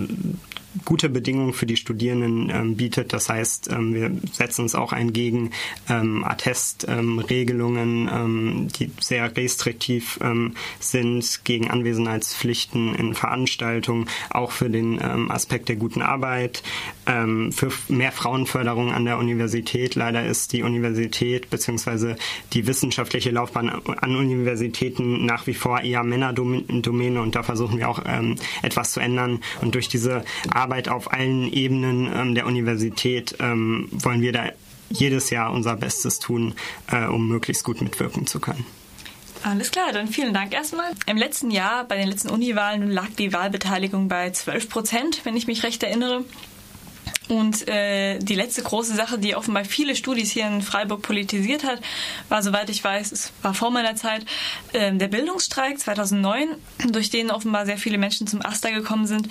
gute 0.85 1.09
Bedingungen 1.09 1.53
für 1.53 1.65
die 1.65 1.77
Studierenden 1.77 2.49
ähm, 2.49 2.75
bietet. 2.75 3.13
Das 3.13 3.29
heißt, 3.29 3.69
ähm, 3.71 3.93
wir 3.93 4.11
setzen 4.31 4.63
uns 4.63 4.75
auch 4.75 4.91
ein 4.91 5.13
gegen 5.13 5.51
ähm, 5.89 6.23
Attestregelungen, 6.23 8.09
ähm, 8.11 8.67
die 8.77 8.91
sehr 8.99 9.35
restriktiv 9.35 10.19
ähm, 10.21 10.55
sind, 10.79 11.41
gegen 11.43 11.69
Anwesenheitspflichten 11.69 12.95
in 12.95 13.13
Veranstaltungen, 13.13 14.07
auch 14.29 14.51
für 14.51 14.69
den 14.69 14.99
ähm, 15.01 15.31
Aspekt 15.31 15.69
der 15.69 15.75
guten 15.75 16.01
Arbeit, 16.01 16.63
ähm, 17.07 17.51
für 17.51 17.71
mehr 17.87 18.11
Frauenförderung 18.11 18.93
an 18.93 19.05
der 19.05 19.17
Universität. 19.17 19.95
Leider 19.95 20.25
ist 20.25 20.53
die 20.53 20.63
Universität 20.63 21.49
bzw. 21.49 22.15
die 22.53 22.67
wissenschaftliche 22.67 23.31
Laufbahn 23.31 23.69
an 23.69 24.15
Universitäten 24.15 25.25
nach 25.25 25.47
wie 25.47 25.53
vor 25.53 25.81
eher 25.81 26.03
Männerdomäne 26.03 27.21
und 27.21 27.35
da 27.35 27.43
versuchen 27.43 27.77
wir 27.77 27.89
auch 27.89 28.01
ähm, 28.05 28.35
etwas 28.61 28.93
zu 28.93 28.99
ändern. 28.99 29.41
Und 29.61 29.75
durch 29.75 29.87
diese 29.87 30.23
Arbeit 30.51 30.89
auf 30.89 31.11
allen 31.11 31.51
Ebenen 31.51 32.09
ähm, 32.13 32.35
der 32.35 32.45
Universität 32.45 33.35
ähm, 33.39 33.89
wollen 33.91 34.21
wir 34.21 34.31
da 34.31 34.49
jedes 34.89 35.29
Jahr 35.29 35.51
unser 35.51 35.75
Bestes 35.75 36.19
tun, 36.19 36.53
äh, 36.91 37.05
um 37.05 37.27
möglichst 37.27 37.63
gut 37.63 37.81
mitwirken 37.81 38.27
zu 38.27 38.39
können. 38.39 38.65
Alles 39.43 39.71
klar, 39.71 39.91
dann 39.91 40.07
vielen 40.07 40.33
Dank 40.33 40.53
erstmal. 40.53 40.91
Im 41.05 41.17
letzten 41.17 41.51
Jahr, 41.51 41.83
bei 41.83 41.97
den 41.97 42.07
letzten 42.07 42.29
Uniwahlen, 42.29 42.89
lag 42.89 43.09
die 43.17 43.33
Wahlbeteiligung 43.33 44.07
bei 44.07 44.29
12 44.29 44.69
Prozent, 44.69 45.21
wenn 45.25 45.35
ich 45.35 45.47
mich 45.47 45.63
recht 45.63 45.83
erinnere. 45.83 46.23
Und 47.29 47.67
äh, 47.67 48.19
die 48.19 48.35
letzte 48.35 48.63
große 48.63 48.95
Sache, 48.95 49.17
die 49.17 49.35
offenbar 49.35 49.65
viele 49.65 49.95
Studis 49.95 50.31
hier 50.31 50.45
in 50.45 50.61
Freiburg 50.61 51.01
politisiert 51.01 51.63
hat, 51.63 51.79
war, 52.29 52.43
soweit 52.43 52.69
ich 52.69 52.83
weiß, 52.83 53.11
es 53.11 53.31
war 53.41 53.53
vor 53.53 53.71
meiner 53.71 53.95
Zeit, 53.95 54.25
äh, 54.73 54.91
der 54.93 55.07
Bildungsstreik 55.07 55.79
2009, 55.79 56.49
durch 56.89 57.09
den 57.09 57.31
offenbar 57.31 57.65
sehr 57.65 57.77
viele 57.77 57.97
Menschen 57.97 58.27
zum 58.27 58.45
Aster 58.45 58.71
gekommen 58.71 59.07
sind. 59.07 59.29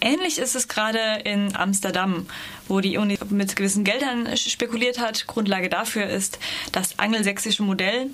Ähnlich 0.00 0.38
ist 0.38 0.54
es 0.54 0.68
gerade 0.68 1.22
in 1.24 1.56
Amsterdam, 1.56 2.26
wo 2.68 2.80
die 2.80 2.98
Uni 2.98 3.18
mit 3.30 3.56
gewissen 3.56 3.82
Geldern 3.82 4.36
spekuliert 4.36 5.00
hat. 5.00 5.26
Grundlage 5.26 5.68
dafür 5.68 6.06
ist 6.06 6.38
das 6.70 6.98
angelsächsische 6.98 7.64
Modell, 7.64 8.10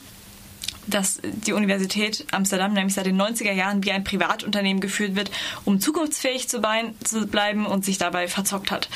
dass 0.86 1.20
die 1.22 1.52
Universität 1.52 2.26
Amsterdam 2.30 2.72
nämlich 2.72 2.94
seit 2.94 3.06
den 3.06 3.20
90er 3.20 3.52
Jahren 3.52 3.84
wie 3.84 3.92
ein 3.92 4.04
Privatunternehmen 4.04 4.80
geführt 4.80 5.16
wird, 5.16 5.30
um 5.64 5.80
zukunftsfähig 5.80 6.48
zu, 6.48 6.60
zu, 7.02 7.26
bleiben 7.26 7.66
und 7.66 7.84
sich 7.84 7.98
dabei 7.98 8.28
verzockt 8.28 8.70
hat. 8.70 8.88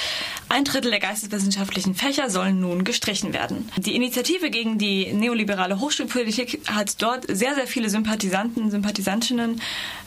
Ein 0.48 0.64
Drittel 0.64 0.90
der 0.90 1.00
geisteswissenschaftlichen 1.00 1.94
Fächer 1.94 2.30
sollen 2.30 2.60
nun 2.60 2.84
gestrichen 2.84 3.32
werden. 3.32 3.68
Die 3.76 3.96
Initiative 3.96 4.50
gegen 4.50 4.78
die 4.78 5.12
neoliberale 5.12 5.80
Hochschulpolitik 5.80 6.60
hat 6.66 7.00
dort 7.02 7.24
sehr, 7.28 7.54
sehr 7.54 7.66
viele 7.66 7.90
Sympathisanten, 7.90 8.70
Sympathisantinnen 8.70 9.60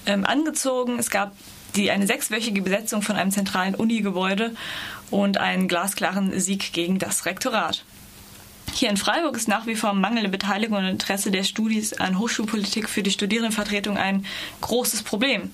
ähm, 0.06 0.26
angezogen. 0.26 1.00
Es 1.00 1.10
gab 1.10 1.36
die 1.76 1.92
eine 1.92 2.08
sechswöchige 2.08 2.62
Besetzung 2.62 3.02
von 3.02 3.16
einem 3.16 3.32
zentralen 3.32 3.76
Uni-Gebäude 3.76 4.56
und 5.10 5.38
einen 5.38 5.68
glasklaren 5.68 6.38
Sieg 6.40 6.74
gegen 6.74 7.00
das 7.00 7.26
Rektorat. 7.26 7.84
Hier 8.74 8.90
in 8.90 8.98
Freiburg 8.98 9.36
ist 9.36 9.48
nach 9.48 9.68
wie 9.68 9.76
vor 9.76 9.94
mangelnde 9.94 10.30
Beteiligung 10.30 10.78
und 10.78 10.86
Interesse 10.86 11.30
der 11.30 11.44
Studis 11.44 11.94
an 11.94 12.18
Hochschulpolitik 12.18 12.90
für 12.90 13.04
die 13.04 13.12
Studierendenvertretung 13.12 13.98
ein 13.98 14.26
großes 14.62 15.04
Problem. 15.04 15.52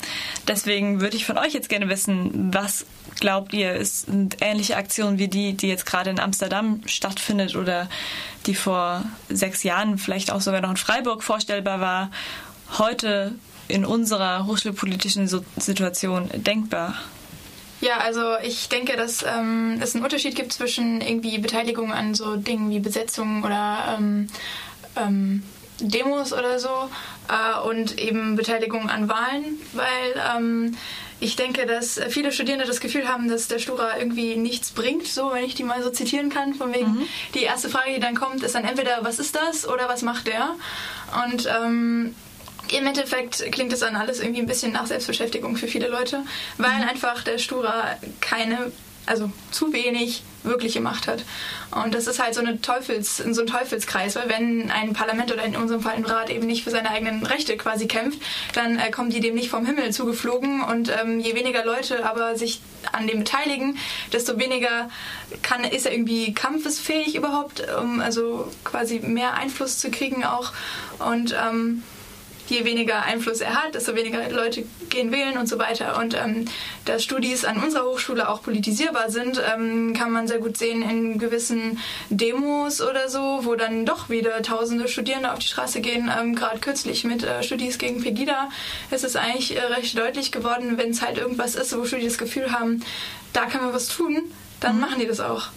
Deswegen 0.48 1.02
würde 1.02 1.18
ich 1.18 1.26
von 1.26 1.38
euch 1.38 1.54
jetzt 1.54 1.70
gerne 1.70 1.90
wissen, 1.90 2.54
was 2.54 2.86
glaubt 3.20 3.54
ihr, 3.54 3.84
sind 3.84 4.38
ähnliche 4.42 4.78
Aktionen 4.78 5.18
wie 5.18 5.28
die, 5.28 5.54
die 5.54 5.68
jetzt 5.68 5.86
gerade 5.86 6.12
in 6.12 6.20
Amsterdam 6.20 6.82
stattfindet 6.86 7.56
oder 7.56 7.90
die 8.46 8.56
vor 8.56 9.04
sechs 9.30 9.64
Jahren 9.64 9.98
vielleicht 9.98 10.32
auch 10.32 10.42
sogar 10.42 10.62
noch 10.62 10.70
in 10.70 10.78
Freiburg 10.78 11.24
vorstellbar 11.24 11.82
war, 11.82 12.12
heute 12.78 13.34
in 13.68 13.84
unserer 13.84 14.46
hochschulpolitischen 14.46 15.28
Situation 15.58 16.30
denkbar? 16.34 16.96
Ja, 17.80 17.98
also 17.98 18.38
ich 18.44 18.70
denke, 18.70 18.98
dass 18.98 19.24
ähm, 19.24 19.80
es 19.82 19.94
einen 19.94 20.04
Unterschied 20.04 20.36
gibt 20.36 20.54
zwischen 20.54 21.02
irgendwie 21.02 21.38
Beteiligung 21.38 21.94
an 21.94 22.16
so 22.16 22.36
Dingen 22.36 22.70
wie 22.72 22.80
Besetzungen 22.80 23.44
oder 23.44 23.98
ähm, 23.98 24.28
ähm, 24.96 25.44
Demos 25.80 26.34
oder 26.34 26.58
so 26.58 26.90
äh, 27.30 27.68
und 27.68 28.00
eben 28.00 28.36
Beteiligung 28.36 28.90
an 28.90 29.10
Wahlen, 29.10 29.60
weil 29.74 30.38
ähm, 30.38 30.78
ich 31.20 31.36
denke, 31.36 31.66
dass 31.66 32.00
viele 32.10 32.32
Studierende 32.32 32.66
das 32.66 32.80
Gefühl 32.80 33.08
haben, 33.08 33.28
dass 33.28 33.48
der 33.48 33.60
Stura 33.60 33.98
irgendwie 33.98 34.36
nichts 34.36 34.72
bringt, 34.72 35.08
so 35.08 35.32
wenn 35.32 35.44
ich 35.44 35.56
die 35.56 35.64
mal 35.64 35.82
so 35.84 35.90
zitieren 35.90 36.30
kann, 36.30 36.54
von 36.54 36.74
wegen 36.74 36.92
mhm. 36.92 37.08
die 37.34 37.44
erste 37.44 37.70
Frage, 37.70 37.94
die 37.94 38.00
dann 38.00 38.16
kommt, 38.16 38.44
ist 38.44 38.56
dann 38.56 38.66
entweder 38.66 39.00
was 39.02 39.20
ist 39.20 39.36
das 39.36 39.68
oder 39.68 39.88
was 39.88 40.02
macht 40.02 40.28
der? 40.28 40.56
Und 41.26 41.48
ähm, 41.48 42.16
im 42.72 42.86
Endeffekt 42.86 43.52
klingt 43.52 43.72
das 43.72 43.80
dann 43.80 43.96
alles 43.96 44.20
irgendwie 44.20 44.42
ein 44.42 44.48
bisschen 44.48 44.72
nach 44.72 44.86
Selbstbeschäftigung 44.86 45.58
für 45.58 45.68
viele 45.68 45.88
Leute, 45.88 46.24
weil 46.58 46.76
mhm. 46.78 46.90
einfach 46.90 47.24
der 47.24 47.38
Stura 47.38 47.98
keine, 48.22 48.72
also 49.06 49.32
zu 49.52 49.74
wenig 49.74 50.24
wirkliche 50.48 50.82
Macht 50.82 51.08
hat. 51.08 51.24
Und 51.72 51.94
das 51.94 52.08
ist 52.08 52.20
halt 52.20 52.34
so, 52.34 52.42
eine 52.42 52.62
Teufels, 52.62 53.18
so 53.18 53.42
ein 53.42 53.48
Teufelskreis, 53.48 54.16
weil 54.16 54.30
wenn 54.30 54.72
ein 54.72 54.94
Parlament 54.94 55.32
oder 55.32 55.44
in 55.44 55.56
unserem 55.56 55.82
Fall 55.82 55.96
ein 55.96 56.06
Rat 56.06 56.30
eben 56.30 56.48
nicht 56.48 56.64
für 56.64 56.72
seine 56.72 56.90
eigenen 56.90 57.26
Rechte 57.26 57.58
quasi 57.58 57.88
kämpft, 57.88 58.20
dann 58.54 58.80
äh, 58.80 58.90
kommen 58.90 59.10
die 59.10 59.20
dem 59.20 59.36
nicht 59.36 59.50
vom 59.50 59.66
Himmel 59.66 59.92
zugeflogen 59.92 60.64
und 60.64 60.90
ähm, 60.90 61.20
je 61.20 61.36
weniger 61.36 61.66
Leute 61.66 62.06
aber 62.06 62.38
sich 62.38 62.62
an 62.92 63.08
dem 63.08 63.20
beteiligen, 63.20 63.78
desto 64.14 64.40
weniger 64.40 64.90
kann, 65.42 65.64
ist 65.64 65.86
er 65.86 65.94
irgendwie 65.94 66.34
kampfesfähig 66.34 67.16
überhaupt, 67.16 67.64
um 67.82 68.00
also 68.00 68.52
quasi 68.64 69.00
mehr 69.00 69.34
Einfluss 69.34 69.80
zu 69.80 69.92
kriegen 69.92 70.24
auch 70.24 70.54
und 71.00 71.34
ähm, 71.34 71.84
je 72.50 72.66
weniger 72.66 73.04
Einfluss 73.04 73.42
er 73.42 73.56
hat, 73.56 73.76
desto 73.76 73.96
weniger 73.96 74.30
Leute 74.30 74.64
gehen 74.90 75.12
wählen 75.12 75.38
und 75.38 75.48
so 75.48 75.60
weiter. 75.60 75.98
Und 76.00 76.16
ähm, 76.16 76.46
dass 76.86 77.04
Studis 77.04 77.46
an 77.46 77.62
unserer 77.62 77.86
Hochschule 77.86 78.30
auch 78.30 78.42
politisierbar 78.42 79.10
sind, 79.12 79.42
ähm, 79.54 79.94
kann 79.94 80.12
man 80.12 80.28
sehr 80.28 80.40
gut 80.40 80.58
sehen 80.58 80.82
in 80.82 81.20
gewissen 81.20 81.80
Demos 82.10 82.82
oder 82.82 83.10
so, 83.10 83.42
wo 83.44 83.56
dann 83.56 83.86
doch 83.86 84.10
wieder 84.10 84.42
tausende 84.42 84.88
Studierende 84.88 85.32
auf 85.32 85.40
die 85.40 85.48
Straße 85.48 85.82
gehen. 85.82 86.12
Ähm, 86.18 86.36
Gerade 86.36 86.60
kürzlich 86.60 87.04
mit 87.04 87.24
äh, 87.24 87.44
Studis 87.44 87.78
gegen 87.78 88.02
Pegida 88.02 88.50
ist 88.92 89.04
es 89.04 89.16
eigentlich 89.16 89.56
äh, 89.56 89.62
recht 89.62 89.98
deutlich 89.98 90.32
geworden, 90.32 90.78
wenn 90.78 90.92
es 90.92 91.02
halt 91.02 91.18
irgendwas 91.18 91.56
ist, 91.56 91.78
wo 91.78 91.86
Studis 91.86 92.14
das 92.14 92.18
Gefühl 92.18 92.52
haben, 92.52 92.84
da 93.34 93.46
kann 93.46 93.62
man 93.62 93.74
was 93.74 93.88
tun, 93.88 94.22
dann 94.60 94.76
mhm. 94.76 94.82
machen 94.82 95.00
die 95.00 95.08
das 95.08 95.20
auch. 95.20 95.50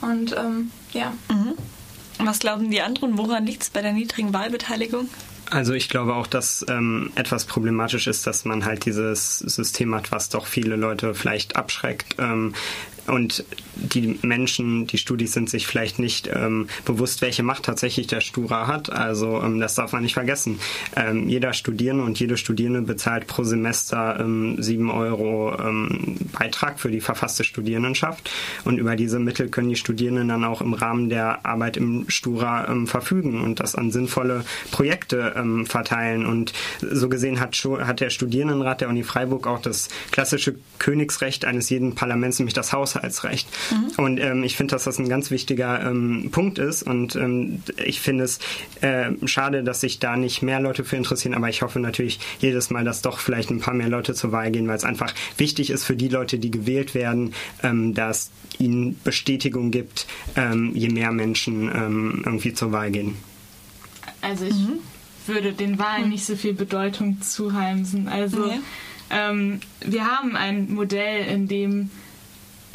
Und 0.00 0.36
ähm, 0.36 0.70
ja. 0.92 1.12
Mhm. 1.28 1.54
Was 2.18 2.40
glauben 2.40 2.70
die 2.70 2.82
anderen? 2.82 3.16
Woran 3.16 3.46
liegt 3.46 3.62
es 3.62 3.70
bei 3.70 3.80
der 3.80 3.92
niedrigen 3.92 4.32
Wahlbeteiligung? 4.32 5.08
Also 5.50 5.72
ich 5.72 5.88
glaube 5.88 6.14
auch, 6.14 6.26
dass 6.26 6.64
ähm, 6.68 7.10
etwas 7.14 7.46
problematisch 7.46 8.06
ist, 8.06 8.26
dass 8.26 8.44
man 8.44 8.64
halt 8.64 8.84
dieses 8.84 9.38
System 9.38 9.94
hat, 9.94 10.12
was 10.12 10.28
doch 10.28 10.46
viele 10.46 10.76
Leute 10.76 11.14
vielleicht 11.14 11.56
abschreckt. 11.56 12.16
Ähm, 12.18 12.54
und 13.06 13.44
die 13.78 14.18
Menschen, 14.22 14.86
die 14.86 14.98
Studis 14.98 15.32
sind 15.32 15.48
sich 15.48 15.66
vielleicht 15.66 15.98
nicht 15.98 16.28
ähm, 16.32 16.68
bewusst, 16.84 17.22
welche 17.22 17.42
Macht 17.42 17.64
tatsächlich 17.64 18.06
der 18.06 18.20
Stura 18.20 18.66
hat. 18.66 18.90
Also 18.90 19.40
ähm, 19.42 19.60
das 19.60 19.74
darf 19.74 19.92
man 19.92 20.02
nicht 20.02 20.14
vergessen. 20.14 20.58
Ähm, 20.96 21.28
jeder 21.28 21.52
Studierende 21.52 22.04
und 22.04 22.18
jede 22.18 22.36
Studierende 22.36 22.82
bezahlt 22.82 23.26
pro 23.26 23.44
Semester 23.44 24.18
ähm, 24.20 24.60
7 24.60 24.90
Euro 24.90 25.56
ähm, 25.58 26.16
Beitrag 26.32 26.80
für 26.80 26.90
die 26.90 27.00
verfasste 27.00 27.44
Studierendenschaft. 27.44 28.30
Und 28.64 28.78
über 28.78 28.96
diese 28.96 29.18
Mittel 29.18 29.48
können 29.48 29.68
die 29.68 29.76
Studierenden 29.76 30.28
dann 30.28 30.44
auch 30.44 30.60
im 30.60 30.74
Rahmen 30.74 31.08
der 31.08 31.46
Arbeit 31.46 31.76
im 31.76 32.08
Stura 32.08 32.68
ähm, 32.68 32.86
verfügen 32.86 33.40
und 33.40 33.60
das 33.60 33.74
an 33.74 33.90
sinnvolle 33.90 34.44
Projekte 34.70 35.34
ähm, 35.36 35.66
verteilen. 35.66 36.26
Und 36.26 36.52
so 36.80 37.08
gesehen 37.08 37.40
hat, 37.40 37.54
hat 37.54 38.00
der 38.00 38.10
Studierendenrat 38.10 38.80
der 38.80 38.88
Uni 38.88 39.04
Freiburg 39.04 39.46
auch 39.46 39.62
das 39.62 39.88
klassische 40.10 40.56
Königsrecht 40.78 41.44
eines 41.44 41.70
jeden 41.70 41.94
Parlaments, 41.94 42.38
nämlich 42.38 42.54
das 42.54 42.72
Haus 42.72 42.88
Haushaltsrecht. 42.88 43.48
Mhm. 43.70 44.04
Und 44.04 44.20
ähm, 44.20 44.42
ich 44.44 44.56
finde, 44.56 44.72
dass 44.72 44.84
das 44.84 44.98
ein 44.98 45.08
ganz 45.08 45.30
wichtiger 45.30 45.84
ähm, 45.84 46.30
Punkt 46.30 46.58
ist. 46.58 46.82
Und 46.82 47.16
ähm, 47.16 47.62
ich 47.84 48.00
finde 48.00 48.24
es 48.24 48.38
äh, 48.80 49.10
schade, 49.26 49.62
dass 49.62 49.80
sich 49.80 49.98
da 49.98 50.16
nicht 50.16 50.42
mehr 50.42 50.60
Leute 50.60 50.84
für 50.84 50.96
interessieren. 50.96 51.34
Aber 51.34 51.48
ich 51.48 51.62
hoffe 51.62 51.80
natürlich 51.80 52.20
jedes 52.40 52.70
Mal, 52.70 52.84
dass 52.84 53.02
doch 53.02 53.18
vielleicht 53.18 53.50
ein 53.50 53.60
paar 53.60 53.74
mehr 53.74 53.88
Leute 53.88 54.14
zur 54.14 54.32
Wahl 54.32 54.50
gehen, 54.50 54.68
weil 54.68 54.76
es 54.76 54.84
einfach 54.84 55.12
wichtig 55.36 55.70
ist 55.70 55.84
für 55.84 55.96
die 55.96 56.08
Leute, 56.08 56.38
die 56.38 56.50
gewählt 56.50 56.94
werden, 56.94 57.34
ähm, 57.62 57.94
dass 57.94 58.30
ihnen 58.58 58.98
Bestätigung 59.04 59.70
gibt, 59.70 60.06
ähm, 60.36 60.72
je 60.74 60.88
mehr 60.88 61.12
Menschen 61.12 61.70
ähm, 61.74 62.22
irgendwie 62.24 62.54
zur 62.54 62.72
Wahl 62.72 62.90
gehen. 62.90 63.16
Also 64.20 64.46
ich 64.46 64.54
mhm. 64.54 64.78
würde 65.26 65.52
den 65.52 65.78
Wahlen 65.78 66.04
mhm. 66.04 66.10
nicht 66.10 66.24
so 66.24 66.36
viel 66.36 66.54
Bedeutung 66.54 67.20
zuheimsen. 67.22 68.08
Also 68.08 68.44
okay. 68.44 68.60
ähm, 69.10 69.60
wir 69.80 70.06
haben 70.06 70.36
ein 70.36 70.72
Modell, 70.72 71.26
in 71.26 71.48
dem 71.48 71.90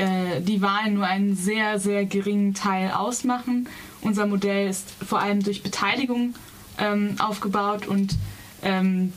äh, 0.03 0.41
die 0.41 0.61
Wahlen 0.61 0.95
nur 0.95 1.05
einen 1.05 1.35
sehr, 1.35 1.79
sehr 1.79 2.05
geringen 2.05 2.53
Teil 2.53 2.91
ausmachen. 2.91 3.69
Unser 4.01 4.25
Modell 4.25 4.67
ist 4.67 4.89
vor 5.07 5.19
allem 5.19 5.41
durch 5.41 5.63
Beteiligung 5.63 6.35
ähm, 6.77 7.15
aufgebaut 7.19 7.87
und 7.87 8.15
ähm, 8.63 9.13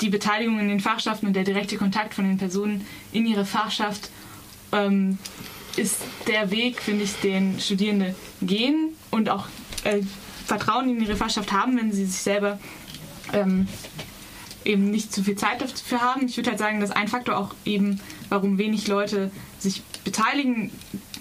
die 0.00 0.08
Beteiligung 0.08 0.58
in 0.58 0.68
den 0.68 0.80
Fachschaften 0.80 1.26
und 1.26 1.34
der 1.34 1.44
direkte 1.44 1.76
Kontakt 1.76 2.14
von 2.14 2.24
den 2.24 2.38
Personen 2.38 2.86
in 3.12 3.26
ihre 3.26 3.44
Fachschaft 3.44 4.10
ähm, 4.72 5.18
ist 5.76 5.98
der 6.26 6.50
Weg, 6.50 6.80
finde 6.80 7.04
ich, 7.04 7.12
den 7.20 7.60
Studierende 7.60 8.14
gehen 8.40 8.94
und 9.10 9.28
auch 9.28 9.46
äh, 9.84 10.00
Vertrauen 10.46 10.88
in 10.88 11.02
ihre 11.02 11.16
Fachschaft 11.16 11.52
haben, 11.52 11.76
wenn 11.76 11.92
sie 11.92 12.06
sich 12.06 12.20
selber 12.20 12.58
ähm, 13.32 13.68
eben 14.64 14.90
nicht 14.90 15.12
zu 15.12 15.22
viel 15.22 15.36
Zeit 15.36 15.60
dafür 15.60 16.00
haben. 16.00 16.26
Ich 16.26 16.36
würde 16.36 16.50
halt 16.50 16.58
sagen, 16.58 16.80
dass 16.80 16.90
ein 16.90 17.08
Faktor 17.08 17.36
auch 17.36 17.54
eben, 17.64 18.00
warum 18.28 18.58
wenig 18.58 18.86
Leute 18.88 19.30
sich 19.58 19.82
beteiligen. 20.04 20.70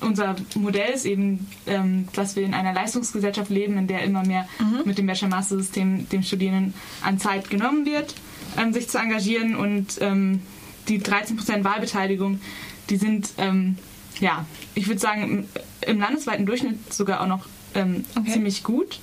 Unser 0.01 0.35
Modell 0.55 0.91
ist 0.93 1.05
eben, 1.05 1.47
ähm, 1.65 2.07
dass 2.13 2.35
wir 2.35 2.43
in 2.43 2.53
einer 2.53 2.73
Leistungsgesellschaft 2.73 3.49
leben, 3.49 3.77
in 3.77 3.87
der 3.87 4.03
immer 4.03 4.25
mehr 4.25 4.47
mhm. 4.59 4.81
mit 4.85 4.97
dem 4.97 5.07
Bachelor-Master-System 5.07 6.09
dem 6.09 6.23
Studierenden 6.23 6.73
an 7.01 7.19
Zeit 7.19 7.49
genommen 7.49 7.85
wird, 7.85 8.15
ähm, 8.57 8.73
sich 8.73 8.89
zu 8.89 8.97
engagieren. 8.97 9.55
Und 9.55 9.97
ähm, 10.01 10.41
die 10.87 10.99
13% 10.99 11.63
Wahlbeteiligung, 11.63 12.41
die 12.89 12.97
sind, 12.97 13.29
ähm, 13.37 13.77
ja, 14.19 14.45
ich 14.75 14.87
würde 14.87 14.99
sagen, 14.99 15.23
im, 15.23 15.45
im, 15.87 15.99
landesweiten 15.99 16.45
Durchschnitt 16.45 16.93
sogar 16.93 17.21
auch 17.21 17.27
noch 17.27 17.47
ähm, 17.75 18.05
okay. 18.17 18.33
ziemlich 18.33 18.63
gut. 18.63 18.99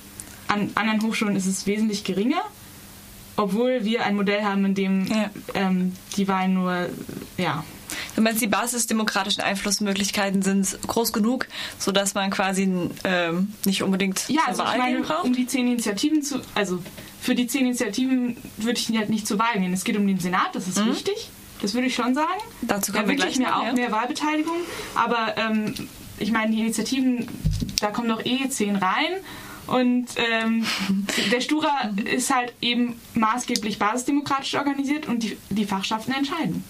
An 0.48 0.70
anderen 0.74 1.02
Hochschulen 1.02 1.36
ist 1.36 1.46
es 1.46 1.66
wesentlich 1.66 2.04
geringer 2.04 2.42
obwohl 3.40 3.84
wir 3.84 4.04
ein 4.04 4.16
Modell 4.16 4.44
haben, 4.44 4.64
in 4.66 4.74
dem 4.74 5.06
ja. 5.06 5.30
ähm, 5.54 5.96
die 6.16 6.28
Wahlen 6.28 6.54
nur, 6.54 6.88
ja. 7.38 7.64
Du 8.14 8.22
meinst, 8.22 8.42
die 8.42 8.46
basisdemokratischen 8.46 9.42
Einflussmöglichkeiten 9.42 10.42
sind 10.42 10.78
groß 10.86 11.12
genug, 11.12 11.46
sodass 11.78 12.14
man 12.14 12.30
quasi 12.30 12.70
ähm, 13.04 13.52
nicht 13.64 13.82
unbedingt 13.82 14.28
ja, 14.28 14.42
also 14.46 14.62
Wahl 14.62 14.72
ich 14.72 14.78
meine, 14.78 15.00
braucht? 15.00 15.24
um 15.24 15.32
die 15.32 15.46
zehn 15.46 15.66
Initiativen 15.66 16.22
zu, 16.22 16.40
also 16.54 16.82
für 17.20 17.34
die 17.34 17.46
zehn 17.46 17.66
Initiativen 17.66 18.36
würde 18.58 18.78
ich 18.78 18.96
halt 18.96 19.08
nicht 19.08 19.26
zur 19.26 19.38
Wahl 19.38 19.58
gehen. 19.58 19.72
Es 19.72 19.84
geht 19.84 19.96
um 19.96 20.06
den 20.06 20.20
Senat, 20.20 20.54
das 20.54 20.68
ist 20.68 20.78
mhm. 20.78 20.90
wichtig. 20.90 21.30
Das 21.62 21.74
würde 21.74 21.86
ich 21.86 21.94
schon 21.94 22.14
sagen. 22.14 22.40
Dazu 22.62 22.92
kommen 22.92 23.04
da 23.04 23.10
wir 23.10 23.16
gleich 23.16 23.38
mir 23.38 23.54
auch 23.54 23.64
ja. 23.64 23.72
mehr 23.72 23.92
Wahlbeteiligung. 23.92 24.56
Aber 24.94 25.36
ähm, 25.36 25.74
ich 26.18 26.32
meine, 26.32 26.52
die 26.52 26.60
Initiativen, 26.60 27.26
da 27.80 27.88
kommen 27.90 28.08
noch 28.08 28.24
eh 28.24 28.48
zehn 28.48 28.76
rein 28.76 29.12
und 29.70 30.06
ähm, 30.16 30.66
der 31.32 31.40
Stura 31.40 31.90
ist 32.04 32.34
halt 32.34 32.52
eben 32.60 33.00
maßgeblich 33.14 33.78
basisdemokratisch 33.78 34.54
organisiert 34.54 35.06
und 35.06 35.22
die, 35.22 35.36
die 35.48 35.64
Fachschaften 35.64 36.12
entscheiden. 36.12 36.64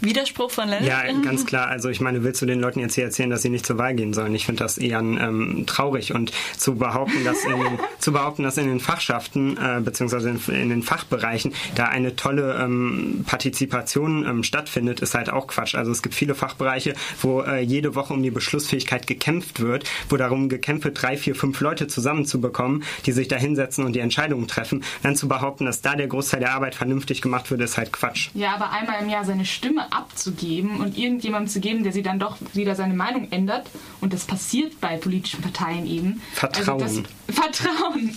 Widerspruch 0.00 0.50
von 0.50 0.68
Lennart? 0.68 0.86
Ja, 0.86 1.12
ganz 1.22 1.46
klar. 1.46 1.68
Also 1.68 1.88
ich 1.88 2.00
meine, 2.00 2.24
willst 2.24 2.40
du 2.42 2.46
den 2.46 2.60
Leuten 2.60 2.80
jetzt 2.80 2.94
hier 2.94 3.04
erzählen, 3.04 3.30
dass 3.30 3.42
sie 3.42 3.50
nicht 3.50 3.66
zur 3.66 3.78
Wahl 3.78 3.94
gehen 3.94 4.12
sollen? 4.12 4.34
Ich 4.34 4.46
finde 4.46 4.62
das 4.62 4.78
eher 4.78 5.00
ähm, 5.00 5.64
traurig 5.66 6.14
und 6.14 6.32
zu 6.56 6.76
behaupten, 6.76 7.24
dass 7.24 7.44
in 7.44 7.58
den, 7.58 7.78
zu 7.98 8.12
behaupten, 8.12 8.42
dass 8.42 8.56
in 8.56 8.66
den 8.66 8.80
Fachschaften 8.80 9.56
äh, 9.56 9.80
beziehungsweise 9.80 10.30
in, 10.30 10.54
in, 10.54 10.68
den 10.70 10.82
Fachbereichen 10.82 11.52
da 11.74 11.86
eine 11.86 12.16
tolle 12.16 12.58
ähm, 12.62 13.24
Partizipation 13.26 14.26
ähm, 14.26 14.42
stattfindet, 14.42 15.00
ist 15.00 15.14
halt 15.14 15.30
auch 15.30 15.46
Quatsch. 15.46 15.74
Also 15.74 15.90
es 15.92 16.02
gibt 16.02 16.14
viele 16.14 16.34
Fachbereiche, 16.34 16.94
wo 17.20 17.42
äh, 17.42 17.60
jede 17.60 17.94
Woche 17.94 18.14
um 18.14 18.22
die 18.22 18.30
Beschlussfähigkeit 18.30 19.06
gekämpft 19.06 19.60
wird, 19.60 19.84
wo 20.08 20.16
darum 20.16 20.48
gekämpft 20.48 20.84
wird, 20.84 21.02
drei, 21.02 21.16
vier, 21.16 21.34
fünf 21.34 21.60
Leute 21.60 21.86
zusammenzubekommen, 21.86 22.84
die 23.06 23.12
sich 23.12 23.28
da 23.28 23.36
hinsetzen 23.36 23.84
und 23.84 23.94
die 23.94 24.00
Entscheidungen 24.00 24.48
treffen. 24.48 24.84
Dann 25.02 25.16
zu 25.16 25.28
behaupten, 25.28 25.66
dass 25.66 25.82
da 25.82 25.94
der 25.94 26.06
Großteil 26.06 26.40
der 26.40 26.54
Arbeit 26.54 26.74
vernünftig 26.74 27.22
gemacht 27.22 27.50
wird, 27.50 27.60
ist 27.60 27.76
halt 27.76 27.92
Quatsch. 27.92 28.30
Ja, 28.34 28.54
aber 28.54 28.70
einmal 28.70 29.02
im 29.02 29.08
Jahr 29.08 29.24
seine 29.24 29.44
Stimme 29.44 29.89
abzugeben 29.90 30.80
und 30.80 30.96
irgendjemandem 30.96 31.48
zu 31.48 31.60
geben, 31.60 31.82
der 31.82 31.92
sie 31.92 32.02
dann 32.02 32.18
doch 32.18 32.36
wieder 32.52 32.74
seine 32.74 32.94
Meinung 32.94 33.28
ändert, 33.30 33.66
und 34.00 34.12
das 34.12 34.24
passiert 34.24 34.80
bei 34.80 34.96
politischen 34.96 35.42
Parteien 35.42 35.86
eben. 35.86 36.22
Vertrauen. 36.34 36.82
Also 36.82 37.02
das, 37.02 37.34
Vertrauen. 37.36 38.16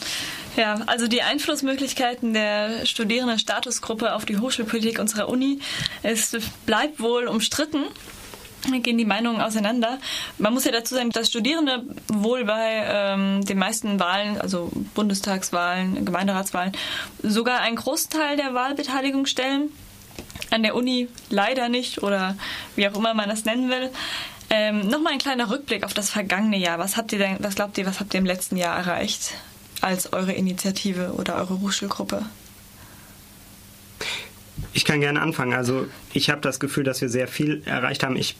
Ja, 0.55 0.75
also 0.86 1.07
die 1.07 1.23
Einflussmöglichkeiten 1.23 2.33
der 2.33 2.86
Studierenden-Statusgruppe 2.86 4.13
auf 4.13 4.25
die 4.25 4.38
Hochschulpolitik 4.38 4.99
unserer 4.99 5.29
Uni, 5.29 5.59
es 6.03 6.38
bleibt 6.65 6.99
wohl 6.99 7.27
umstritten 7.27 7.86
gehen 8.71 8.97
die 8.97 9.05
Meinungen 9.05 9.41
auseinander. 9.41 9.99
Man 10.38 10.53
muss 10.53 10.65
ja 10.65 10.71
dazu 10.71 10.95
sagen, 10.95 11.09
dass 11.09 11.27
Studierende 11.27 11.83
wohl 12.07 12.45
bei 12.45 12.83
ähm, 12.86 13.45
den 13.45 13.57
meisten 13.57 13.99
Wahlen, 13.99 14.39
also 14.39 14.71
Bundestagswahlen, 14.93 16.05
Gemeinderatswahlen, 16.05 16.71
sogar 17.21 17.59
einen 17.59 17.75
Großteil 17.75 18.38
der 18.38 18.53
Wahlbeteiligung 18.53 19.25
stellen. 19.25 19.69
An 20.53 20.61
der 20.61 20.75
Uni 20.75 21.07
leider 21.31 21.67
nicht 21.67 22.03
oder 22.03 22.37
wie 22.75 22.87
auch 22.87 22.95
immer 22.95 23.15
man 23.15 23.27
das 23.27 23.43
nennen 23.43 23.71
will. 23.71 23.89
Ähm, 24.51 24.87
Nochmal 24.87 25.13
ein 25.13 25.19
kleiner 25.19 25.49
Rückblick 25.49 25.83
auf 25.83 25.95
das 25.95 26.11
vergangene 26.11 26.57
Jahr. 26.57 26.77
Was 26.77 26.95
habt 26.95 27.11
ihr 27.11 27.17
denn, 27.17 27.37
was 27.39 27.55
glaubt 27.55 27.75
ihr, 27.79 27.87
was 27.87 27.99
habt 27.99 28.13
ihr 28.13 28.19
im 28.19 28.25
letzten 28.27 28.55
Jahr 28.55 28.77
erreicht 28.77 29.31
als 29.81 30.13
eure 30.13 30.33
Initiative 30.33 31.13
oder 31.17 31.37
eure 31.37 31.59
Hochschulgruppe? 31.59 32.23
Ich 34.75 34.86
kann 34.86 35.01
gerne 35.01 35.21
anfangen. 35.21 35.53
Also 35.53 35.86
ich 36.13 36.31
habe 36.31 36.41
das 36.41 36.59
Gefühl, 36.59 36.83
dass 36.83 36.99
wir 36.99 37.09
sehr 37.09 37.27
viel 37.27 37.62
erreicht 37.65 38.03
haben. 38.03 38.15
Ich 38.15 38.36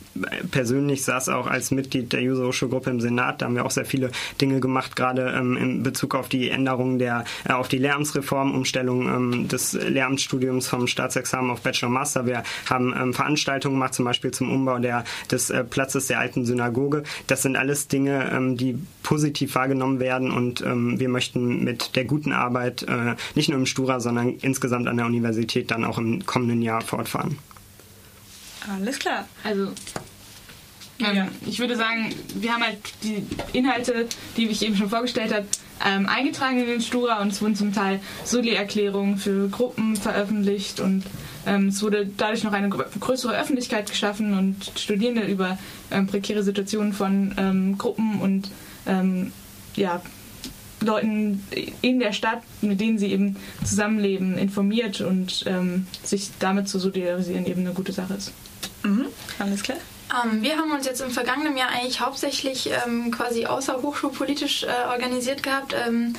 persönlich 0.50 1.04
saß 1.04 1.30
auch 1.30 1.46
als 1.46 1.70
Mitglied 1.70 2.12
der 2.12 2.22
User 2.22 2.48
Hochschulgruppe 2.48 2.90
im 2.90 3.00
Senat. 3.00 3.42
Da 3.42 3.46
haben 3.46 3.56
wir 3.56 3.66
auch 3.66 3.72
sehr 3.72 3.86
viele 3.86 4.12
Dinge 4.42 4.60
gemacht, 4.60 4.96
gerade 4.96 5.34
ähm, 5.38 5.58
in 5.58 5.84
Bezug 5.84 6.16
auf 6.16 6.30
die 6.30 6.50
Änderung 6.50 6.98
der, 6.98 7.26
äh, 7.48 7.54
auf 7.54 7.68
die 7.68 7.78
Lehramtsreform, 7.78 8.56
Umstellung 8.56 9.08
ähm, 9.08 9.48
des 9.48 9.74
Lehramtsstudiums 9.74 10.68
vom 10.68 10.88
Staatsexamen 10.88 11.52
auf 11.52 11.62
Bachelor 11.62 11.90
Master. 11.90 12.26
Wir 12.26 12.44
haben 12.68 12.96
ähm, 13.00 13.14
Veranstaltungen 13.14 13.76
gemacht, 13.76 13.94
zum 13.94 14.06
Beispiel 14.06 14.32
zum 14.32 14.52
Umbau 14.52 14.80
der, 14.80 15.04
des 15.30 15.52
äh, 15.52 15.64
Platzes 15.64 16.08
der 16.08 16.20
alten 16.20 16.46
Synagoge. 16.46 17.04
Das 17.28 17.44
sind 17.44 17.58
alles 17.58 17.88
Dinge, 17.88 18.32
ähm, 18.32 18.58
die 18.58 18.78
positiv 19.04 19.54
wahrgenommen 19.54 20.00
werden 20.00 20.32
und 20.32 20.62
ähm, 20.62 21.00
wir 21.00 21.10
möchten 21.10 21.64
mit 21.64 21.96
der 21.96 22.06
guten 22.06 22.32
Arbeit 22.32 22.84
äh, 22.84 23.16
nicht 23.36 23.50
nur 23.50 23.60
im 23.60 23.66
Stura, 23.68 24.00
sondern 24.00 24.30
insgesamt 24.42 24.88
an 24.88 24.98
der 24.98 25.06
Universität 25.06 25.70
dann 25.70 25.84
auch 25.84 25.98
im 25.98 26.23
kommenden 26.26 26.62
Jahr 26.62 26.82
fortfahren. 26.82 27.38
Alles 28.70 29.00
klar. 29.00 29.28
Also 29.44 29.72
ähm, 31.00 31.16
ja. 31.16 31.28
Ich 31.46 31.60
würde 31.60 31.76
sagen, 31.76 32.14
wir 32.36 32.54
haben 32.54 32.64
halt 32.64 32.78
die 33.04 33.26
Inhalte, 33.58 34.08
die 34.38 34.48
ich 34.48 34.64
eben 34.64 34.76
schon 34.76 34.90
vorgestellt 34.90 35.34
habe, 35.34 35.46
ähm, 35.86 36.08
eingetragen 36.08 36.60
in 36.60 36.68
den 36.68 36.82
Stura 36.82 37.22
und 37.22 37.30
es 37.30 37.42
wurden 37.42 37.56
zum 37.56 37.74
Teil 37.74 38.00
Soli-Erklärungen 38.24 39.18
für 39.18 39.50
Gruppen 39.50 39.96
veröffentlicht 39.96 40.80
und 40.80 41.04
ähm, 41.46 41.70
es 41.70 41.82
wurde 41.82 42.06
dadurch 42.06 42.44
noch 42.44 42.54
eine 42.54 42.70
größere 42.70 43.38
Öffentlichkeit 43.38 43.90
geschaffen 43.90 44.38
und 44.38 44.80
Studierende 44.80 45.24
über 45.24 45.58
ähm, 45.92 46.08
prekäre 46.08 46.44
Situationen 46.44 46.94
von 46.94 47.36
ähm, 47.38 47.78
Gruppen 47.78 48.22
und 48.22 48.50
ähm, 48.86 49.34
ja, 49.76 50.02
Leuten 50.84 51.46
in 51.82 52.00
der 52.00 52.14
Stadt, 52.14 52.42
mit 52.62 52.80
denen 52.80 52.98
sie 52.98 53.12
eben 53.12 53.38
zusammenleben, 53.64 54.38
informiert 54.38 55.02
und 55.02 55.44
ähm, 55.48 55.88
sich 56.04 56.32
damit 56.40 56.70
zu 56.70 56.80
solidarisieren 56.80 57.46
eben 57.46 57.62
eine 57.62 57.74
gute 57.74 57.92
Sache 57.92 58.14
ist. 58.16 58.32
Mhm, 58.84 59.06
alles 59.40 59.64
klar. 59.64 59.78
Ähm, 60.24 60.42
wir 60.42 60.58
haben 60.58 60.72
uns 60.72 60.86
jetzt 60.86 61.02
im 61.02 61.12
vergangenen 61.12 61.58
Jahr 61.58 61.70
eigentlich 61.70 62.02
hauptsächlich 62.02 62.70
ähm, 62.86 63.12
quasi 63.12 63.46
außerhochschulpolitisch 63.46 64.64
äh, 64.64 64.90
organisiert 64.90 65.44
gehabt. 65.44 65.74
Ähm, 65.88 66.14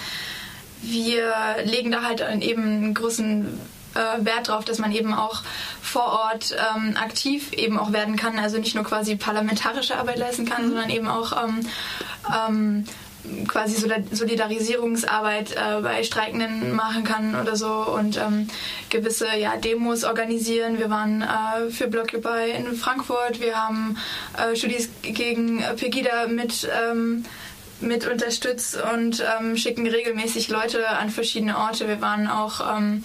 wir 0.83 1.33
legen 1.65 1.91
da 1.93 2.03
halt 2.03 2.21
eben 2.43 2.63
einen 2.63 2.95
großen 2.95 3.47
äh, 3.95 4.25
Wert 4.25 4.49
drauf, 4.49 4.65
dass 4.65 4.79
man 4.79 4.93
eben 4.93 5.15
auch 5.15 5.43
vor 5.81 6.07
Ort 6.07 6.55
ähm, 6.77 6.97
aktiv 6.97 7.53
eben 7.53 7.79
auch 7.79 7.93
werden 7.93 8.17
kann, 8.17 8.39
also 8.39 8.59
nicht 8.59 8.75
nur 8.75 8.85
quasi 8.85 9.17
parlamentarische 9.17 9.97
Arbeit 9.97 10.19
leisten 10.19 10.47
kann, 10.47 10.65
mhm. 10.65 10.69
sondern 10.69 10.91
eben 10.91 11.09
auch 11.09 11.33
ähm, 11.45 11.61
ähm, 12.49 12.85
quasi 13.49 13.77
Solidarisierungsarbeit 14.13 15.53
äh, 15.53 15.81
bei 15.83 16.03
Streikenden 16.03 16.73
machen 16.75 17.05
kann 17.05 17.41
oder 17.41 17.57
so 17.57 17.69
und 17.69 18.17
ähm, 18.19 18.49
gewisse 18.91 19.27
ja, 19.39 19.57
Demos 19.57 20.05
organisieren. 20.05 20.79
Wir 20.79 20.91
waren 20.91 21.23
äh, 21.23 21.71
für 21.71 21.89
Blockupy 21.89 22.51
in 22.57 22.75
Frankfurt, 22.75 23.41
wir 23.41 23.57
haben 23.57 23.97
äh, 24.37 24.55
Studis 24.57 24.91
gegen 25.03 25.63
Pegida 25.77 26.27
mit 26.29 26.69
ähm, 26.91 27.25
mit 27.81 28.07
unterstützt 28.07 28.79
und 28.95 29.23
ähm, 29.39 29.57
schicken 29.57 29.87
regelmäßig 29.87 30.49
Leute 30.49 30.89
an 30.89 31.11
verschiedene 31.11 31.59
Orte. 31.59 31.89
Wir 31.89 32.01
waren 32.01 32.29
auch 32.29 32.77
ähm, 32.77 33.03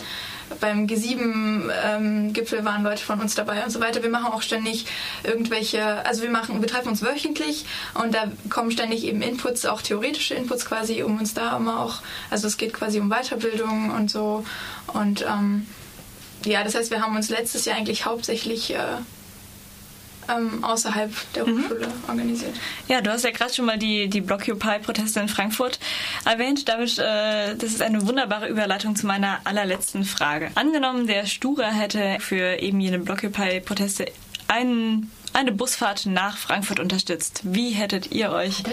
beim 0.60 0.88
G7-Gipfel 0.88 2.60
ähm, 2.60 2.66
waren 2.66 2.84
Leute 2.84 3.04
von 3.04 3.20
uns 3.20 3.36
dabei 3.36 3.64
und 3.64 3.72
so 3.72 3.80
weiter. 3.80 4.04
Wir 4.04 4.10
machen 4.10 4.32
auch 4.32 4.42
ständig 4.42 4.86
irgendwelche, 5.24 6.06
also 6.06 6.22
wir 6.22 6.30
machen, 6.30 6.62
wir 6.62 6.68
treffen 6.68 6.90
uns 6.90 7.02
wöchentlich 7.02 7.66
und 7.94 8.14
da 8.14 8.32
kommen 8.50 8.72
ständig 8.72 9.06
eben 9.06 9.22
Inputs, 9.22 9.66
auch 9.66 9.82
theoretische 9.82 10.36
Inputs 10.36 10.66
quasi, 10.66 11.04
um 11.04 11.18
uns 11.20 11.34
da 11.34 11.58
immer 11.58 11.80
auch, 11.80 12.02
also 12.30 12.48
es 12.48 12.58
geht 12.58 12.74
quasi 12.74 13.00
um 13.00 13.10
Weiterbildung 13.10 13.92
und 13.92 14.10
so 14.10 14.46
und 14.88 15.26
ähm, 15.28 15.68
ja, 16.46 16.64
das 16.64 16.76
heißt, 16.76 16.92
wir 16.92 17.02
haben 17.02 17.16
uns 17.16 17.30
letztes 17.30 17.66
Jahr 17.66 17.78
eigentlich 17.78 18.06
hauptsächlich 18.06 18.74
äh, 18.74 18.78
ähm, 20.30 20.63
außerhalb 20.63 21.12
der 21.34 21.46
mhm. 21.46 21.63
Hochschule 21.63 21.88
mhm. 21.88 21.94
organisiert. 22.08 22.56
Ja, 22.88 23.02
du 23.02 23.12
hast 23.12 23.24
ja 23.24 23.32
gerade 23.32 23.54
schon 23.54 23.65
mal 23.65 23.78
die, 23.78 24.08
die 24.08 24.22
Blockupy-Proteste 24.22 25.20
in 25.20 25.30
Frankfurt 25.30 25.80
erwähnt. 26.26 26.68
Damit, 26.68 26.98
äh, 26.98 27.56
das 27.56 27.72
ist 27.72 27.82
eine 27.82 28.08
wunderbare 28.08 28.48
Überleitung 28.48 28.96
zu 28.96 29.08
meiner 29.08 29.39
allerletzten 29.44 30.04
Frage. 30.04 30.52
Angenommen, 30.56 31.08
der 31.08 31.26
Stura 31.26 31.70
hätte 31.72 32.18
für 32.20 32.60
eben 32.60 32.80
jene 32.80 33.00
Blockupy-Proteste 33.00 34.06
einen, 34.48 35.12
eine 35.34 35.52
Busfahrt 35.52 36.06
nach 36.06 36.38
Frankfurt 36.38 36.80
unterstützt. 36.80 37.42
Wie 37.44 37.72
hättet 37.72 38.12
ihr 38.12 38.32
euch 38.32 38.63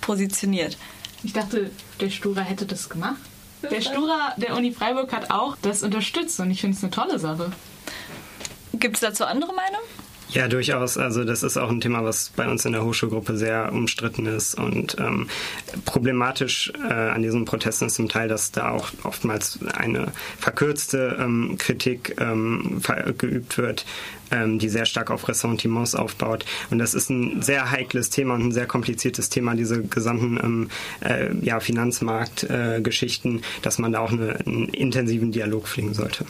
positioniert? 0.00 0.76
Ich 1.22 1.32
dachte, 1.32 1.70
der 2.00 2.10
Stura 2.10 2.42
hätte 2.42 2.66
das 2.66 2.88
gemacht. 2.88 3.16
Der 3.70 3.80
Stura 3.80 4.34
der 4.36 4.54
Uni 4.54 4.72
Freiburg 4.72 5.12
hat 5.12 5.30
auch 5.30 5.56
das 5.62 5.82
unterstützt 5.82 6.38
und 6.40 6.50
ich 6.50 6.60
finde 6.60 6.76
es 6.76 6.82
eine 6.82 6.90
tolle 6.90 7.18
Sache. 7.18 7.50
Gibt 8.74 8.96
es 8.96 9.00
dazu 9.00 9.24
andere 9.24 9.52
Meinungen? 9.54 10.05
Ja, 10.30 10.48
durchaus. 10.48 10.98
Also 10.98 11.24
das 11.24 11.42
ist 11.42 11.56
auch 11.56 11.70
ein 11.70 11.80
Thema, 11.80 12.04
was 12.04 12.30
bei 12.34 12.48
uns 12.48 12.64
in 12.64 12.72
der 12.72 12.84
Hochschulgruppe 12.84 13.36
sehr 13.36 13.72
umstritten 13.72 14.26
ist 14.26 14.58
und 14.58 14.96
ähm, 14.98 15.28
problematisch 15.84 16.72
äh, 16.88 16.92
an 16.92 17.22
diesen 17.22 17.44
Protesten 17.44 17.86
ist 17.86 17.94
zum 17.94 18.08
Teil, 18.08 18.28
dass 18.28 18.50
da 18.50 18.70
auch 18.70 18.90
oftmals 19.04 19.60
eine 19.74 20.12
verkürzte 20.38 21.16
ähm, 21.20 21.56
Kritik 21.58 22.16
ähm, 22.18 22.82
geübt 23.16 23.56
wird, 23.56 23.86
ähm, 24.32 24.58
die 24.58 24.68
sehr 24.68 24.84
stark 24.84 25.12
auf 25.12 25.28
Ressentiments 25.28 25.94
aufbaut. 25.94 26.44
Und 26.70 26.78
das 26.78 26.94
ist 26.94 27.08
ein 27.08 27.40
sehr 27.42 27.70
heikles 27.70 28.10
Thema 28.10 28.34
und 28.34 28.48
ein 28.48 28.52
sehr 28.52 28.66
kompliziertes 28.66 29.28
Thema, 29.28 29.54
diese 29.54 29.82
gesamten 29.82 30.38
ähm, 30.42 30.70
äh, 31.00 31.32
ja, 31.40 31.60
Finanzmarktgeschichten, 31.60 33.38
äh, 33.38 33.42
dass 33.62 33.78
man 33.78 33.92
da 33.92 34.00
auch 34.00 34.12
eine, 34.12 34.40
einen 34.44 34.68
intensiven 34.70 35.30
Dialog 35.30 35.68
pflegen 35.68 35.94
sollte. 35.94 36.26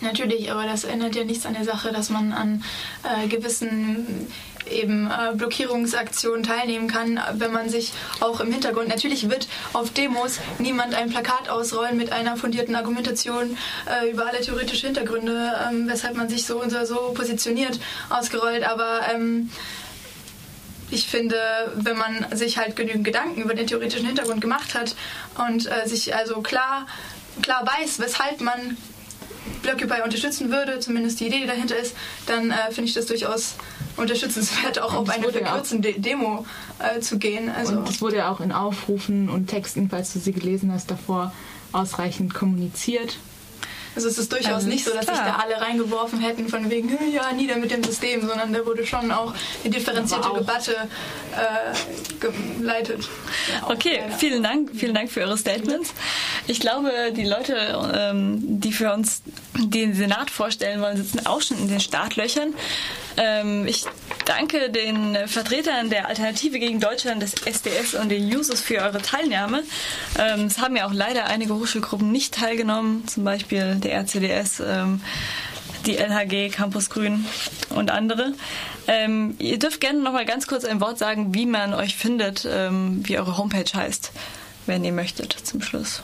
Natürlich, 0.00 0.50
aber 0.50 0.64
das 0.64 0.84
ändert 0.84 1.16
ja 1.16 1.24
nichts 1.24 1.44
an 1.46 1.54
der 1.54 1.64
Sache, 1.64 1.92
dass 1.92 2.10
man 2.10 2.32
an 2.32 2.64
äh, 3.02 3.26
gewissen 3.28 4.28
eben 4.70 5.10
äh, 5.10 5.34
Blockierungsaktionen 5.34 6.42
teilnehmen 6.42 6.88
kann, 6.88 7.20
wenn 7.34 7.52
man 7.52 7.68
sich 7.68 7.92
auch 8.20 8.40
im 8.40 8.52
Hintergrund, 8.52 8.88
natürlich 8.88 9.30
wird 9.30 9.48
auf 9.72 9.90
Demos 9.90 10.38
niemand 10.58 10.94
ein 10.94 11.10
Plakat 11.10 11.48
ausrollen 11.48 11.96
mit 11.96 12.12
einer 12.12 12.36
fundierten 12.36 12.76
Argumentation 12.76 13.56
äh, 13.86 14.10
über 14.10 14.26
alle 14.26 14.40
theoretische 14.40 14.86
Hintergründe, 14.86 15.52
ähm, 15.68 15.88
weshalb 15.88 16.16
man 16.16 16.28
sich 16.28 16.44
so 16.44 16.60
und 16.60 16.70
so 16.70 17.12
positioniert, 17.14 17.78
ausgerollt, 18.10 18.64
aber 18.64 19.00
ähm, 19.12 19.50
ich 20.90 21.06
finde, 21.06 21.38
wenn 21.74 21.98
man 21.98 22.26
sich 22.34 22.56
halt 22.56 22.76
genügend 22.76 23.04
Gedanken 23.04 23.42
über 23.42 23.54
den 23.54 23.66
theoretischen 23.66 24.06
Hintergrund 24.06 24.40
gemacht 24.40 24.74
hat 24.74 24.94
und 25.46 25.66
äh, 25.66 25.86
sich 25.86 26.14
also 26.14 26.40
klar, 26.40 26.86
klar 27.42 27.66
weiß, 27.66 28.00
weshalb 28.00 28.40
man 28.40 28.76
Blockupy 29.62 30.02
unterstützen 30.02 30.50
würde, 30.50 30.80
zumindest 30.80 31.20
die 31.20 31.26
Idee, 31.26 31.40
die 31.40 31.46
dahinter 31.46 31.76
ist, 31.76 31.94
dann 32.26 32.50
äh, 32.50 32.70
finde 32.70 32.84
ich 32.84 32.94
das 32.94 33.06
durchaus 33.06 33.56
unterstützenswert, 33.96 34.78
auch 34.80 34.94
auf 34.94 35.08
eine 35.08 35.30
verkürzende 35.30 35.92
De 35.92 36.00
Demo 36.00 36.46
äh, 36.78 37.00
zu 37.00 37.18
gehen. 37.18 37.50
Also 37.50 37.78
und 37.78 37.88
es 37.88 38.00
wurde 38.00 38.16
ja 38.16 38.30
auch 38.30 38.40
in 38.40 38.52
Aufrufen 38.52 39.28
und 39.28 39.46
Texten, 39.48 39.88
falls 39.90 40.12
du 40.12 40.18
sie 40.18 40.32
gelesen 40.32 40.72
hast, 40.72 40.90
davor 40.90 41.32
ausreichend 41.72 42.34
kommuniziert. 42.34 43.18
Also 43.94 44.08
es 44.08 44.18
ist 44.18 44.32
durchaus 44.32 44.64
ähm, 44.64 44.70
nicht 44.70 44.84
so, 44.84 44.92
dass 44.92 45.06
klar. 45.06 45.16
sich 45.16 45.24
da 45.24 45.36
alle 45.36 45.60
reingeworfen 45.60 46.20
hätten 46.20 46.48
von 46.48 46.70
wegen, 46.70 46.90
ja, 47.12 47.32
nieder 47.32 47.56
mit 47.56 47.70
dem 47.70 47.82
System, 47.82 48.26
sondern 48.26 48.52
da 48.52 48.64
wurde 48.64 48.86
schon 48.86 49.10
auch 49.10 49.34
eine 49.64 49.74
differenzierte 49.74 50.28
Debatte 50.38 50.76
äh, 51.36 52.60
geleitet. 52.60 53.08
Ja, 53.52 53.70
okay, 53.70 54.00
leider. 54.00 54.18
vielen 54.18 54.42
Dank, 54.42 54.70
vielen 54.74 54.94
Dank 54.94 55.10
für 55.10 55.20
Ihre 55.20 55.36
Statements. 55.36 55.92
Ich 56.46 56.60
glaube, 56.60 56.90
die 57.14 57.24
Leute, 57.24 57.56
ähm, 57.94 58.60
die 58.60 58.72
für 58.72 58.92
uns 58.92 59.22
den 59.56 59.94
Senat 59.94 60.30
vorstellen 60.30 60.80
wollen, 60.80 60.96
sitzen 60.96 61.26
auch 61.26 61.42
schon 61.42 61.58
in 61.58 61.68
den 61.68 61.80
Startlöchern. 61.80 62.54
Ähm, 63.16 63.66
ich 63.66 63.84
danke 64.28 64.70
den 64.70 65.16
Vertretern 65.26 65.90
der 65.90 66.06
Alternative 66.06 66.58
gegen 66.58 66.80
Deutschland, 66.80 67.22
des 67.22 67.34
SDS 67.34 67.94
und 67.94 68.10
den 68.10 68.24
Users 68.24 68.60
für 68.60 68.76
eure 68.82 69.00
Teilnahme. 69.00 69.64
Ähm, 70.18 70.44
es 70.44 70.58
haben 70.58 70.76
ja 70.76 70.86
auch 70.86 70.92
leider 70.92 71.26
einige 71.26 71.54
Hochschulgruppen 71.54 72.12
nicht 72.12 72.34
teilgenommen, 72.34 73.08
zum 73.08 73.24
Beispiel 73.24 73.76
der 73.76 73.94
RCDS, 74.02 74.60
ähm, 74.60 75.00
die 75.86 75.96
LHG, 75.96 76.50
Campus 76.50 76.90
Grün 76.90 77.24
und 77.70 77.90
andere. 77.90 78.32
Ähm, 78.86 79.34
ihr 79.38 79.58
dürft 79.58 79.80
gerne 79.80 80.00
noch 80.00 80.12
mal 80.12 80.26
ganz 80.26 80.46
kurz 80.46 80.64
ein 80.64 80.80
Wort 80.80 80.98
sagen, 80.98 81.34
wie 81.34 81.46
man 81.46 81.72
euch 81.72 81.96
findet, 81.96 82.46
ähm, 82.50 83.00
wie 83.04 83.18
eure 83.18 83.38
Homepage 83.38 83.72
heißt, 83.72 84.12
wenn 84.66 84.84
ihr 84.84 84.92
möchtet, 84.92 85.32
zum 85.32 85.62
Schluss. 85.62 86.02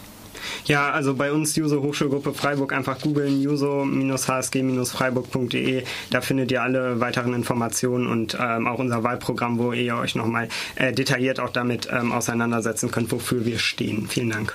Ja, 0.66 0.90
also 0.90 1.14
bei 1.14 1.33
uns 1.33 1.57
Juso 1.57 1.83
Hochschulgruppe 1.83 2.35
Freiburg 2.35 2.72
einfach 2.72 3.00
googeln 3.00 3.40
juso-hsg-freiburg.de. 3.40 5.85
Da 6.11 6.20
findet 6.20 6.52
ihr 6.52 6.62
alle 6.62 7.00
weiteren 7.00 7.33
Informationen 7.35 8.07
und 8.07 8.37
ähm, 8.40 8.66
auch 8.66 8.78
unser 8.78 9.02
Wahlprogramm, 9.02 9.59
wo 9.59 9.72
ihr 9.72 9.96
euch 9.96 10.14
nochmal 10.14 10.48
äh, 10.76 10.92
detailliert 10.92 11.40
auch 11.40 11.50
damit 11.50 11.88
ähm, 11.90 12.12
auseinandersetzen 12.12 12.90
könnt, 12.90 13.11
wofür 13.12 13.44
wir 13.44 13.59
stehen. 13.59 14.09
Vielen 14.09 14.30
Dank. 14.30 14.54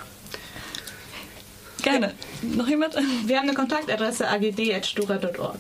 Gerne. 1.82 2.14
Noch 2.42 2.68
jemand? 2.68 2.96
Wir 3.26 3.38
haben 3.38 3.48
eine 3.48 3.56
Kontaktadresse 3.56 4.28
agd.stura.org. 4.28 5.60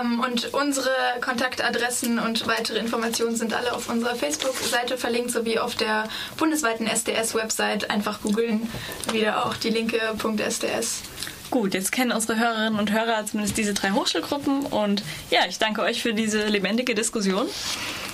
Ähm, 0.00 0.20
und 0.20 0.52
unsere 0.54 0.90
Kontaktadressen 1.20 2.18
und 2.18 2.46
weitere 2.46 2.78
Informationen 2.78 3.36
sind 3.36 3.54
alle 3.54 3.72
auf 3.72 3.88
unserer 3.88 4.14
Facebook-Seite 4.14 4.98
verlinkt, 4.98 5.30
sowie 5.30 5.58
auf 5.58 5.74
der 5.74 6.08
bundesweiten 6.36 6.86
SDS-Website. 6.86 7.90
Einfach 7.90 8.20
googeln, 8.22 8.68
wieder 9.12 9.46
auch 9.46 9.54
die 9.56 9.70
linke 9.70 10.00
.sds. 10.38 11.02
Gut, 11.50 11.72
jetzt 11.72 11.92
kennen 11.92 12.12
unsere 12.12 12.38
Hörerinnen 12.38 12.78
und 12.78 12.92
Hörer 12.92 13.24
zumindest 13.24 13.56
diese 13.56 13.72
drei 13.72 13.92
Hochschulgruppen 13.92 14.66
und 14.66 15.02
ja, 15.30 15.40
ich 15.48 15.58
danke 15.58 15.80
euch 15.82 16.02
für 16.02 16.12
diese 16.12 16.46
lebendige 16.46 16.94
Diskussion. 16.94 17.46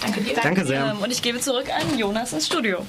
Danke 0.01 0.21
dir. 0.21 0.35
Danke 0.41 0.65
sehr. 0.65 0.87
Ähm, 0.87 0.99
und 0.99 1.11
ich 1.11 1.21
gebe 1.21 1.41
zurück 1.41 1.67
an 1.75 1.99
Jonas 1.99 2.33
ins 2.33 2.47
Studio. 2.47 2.87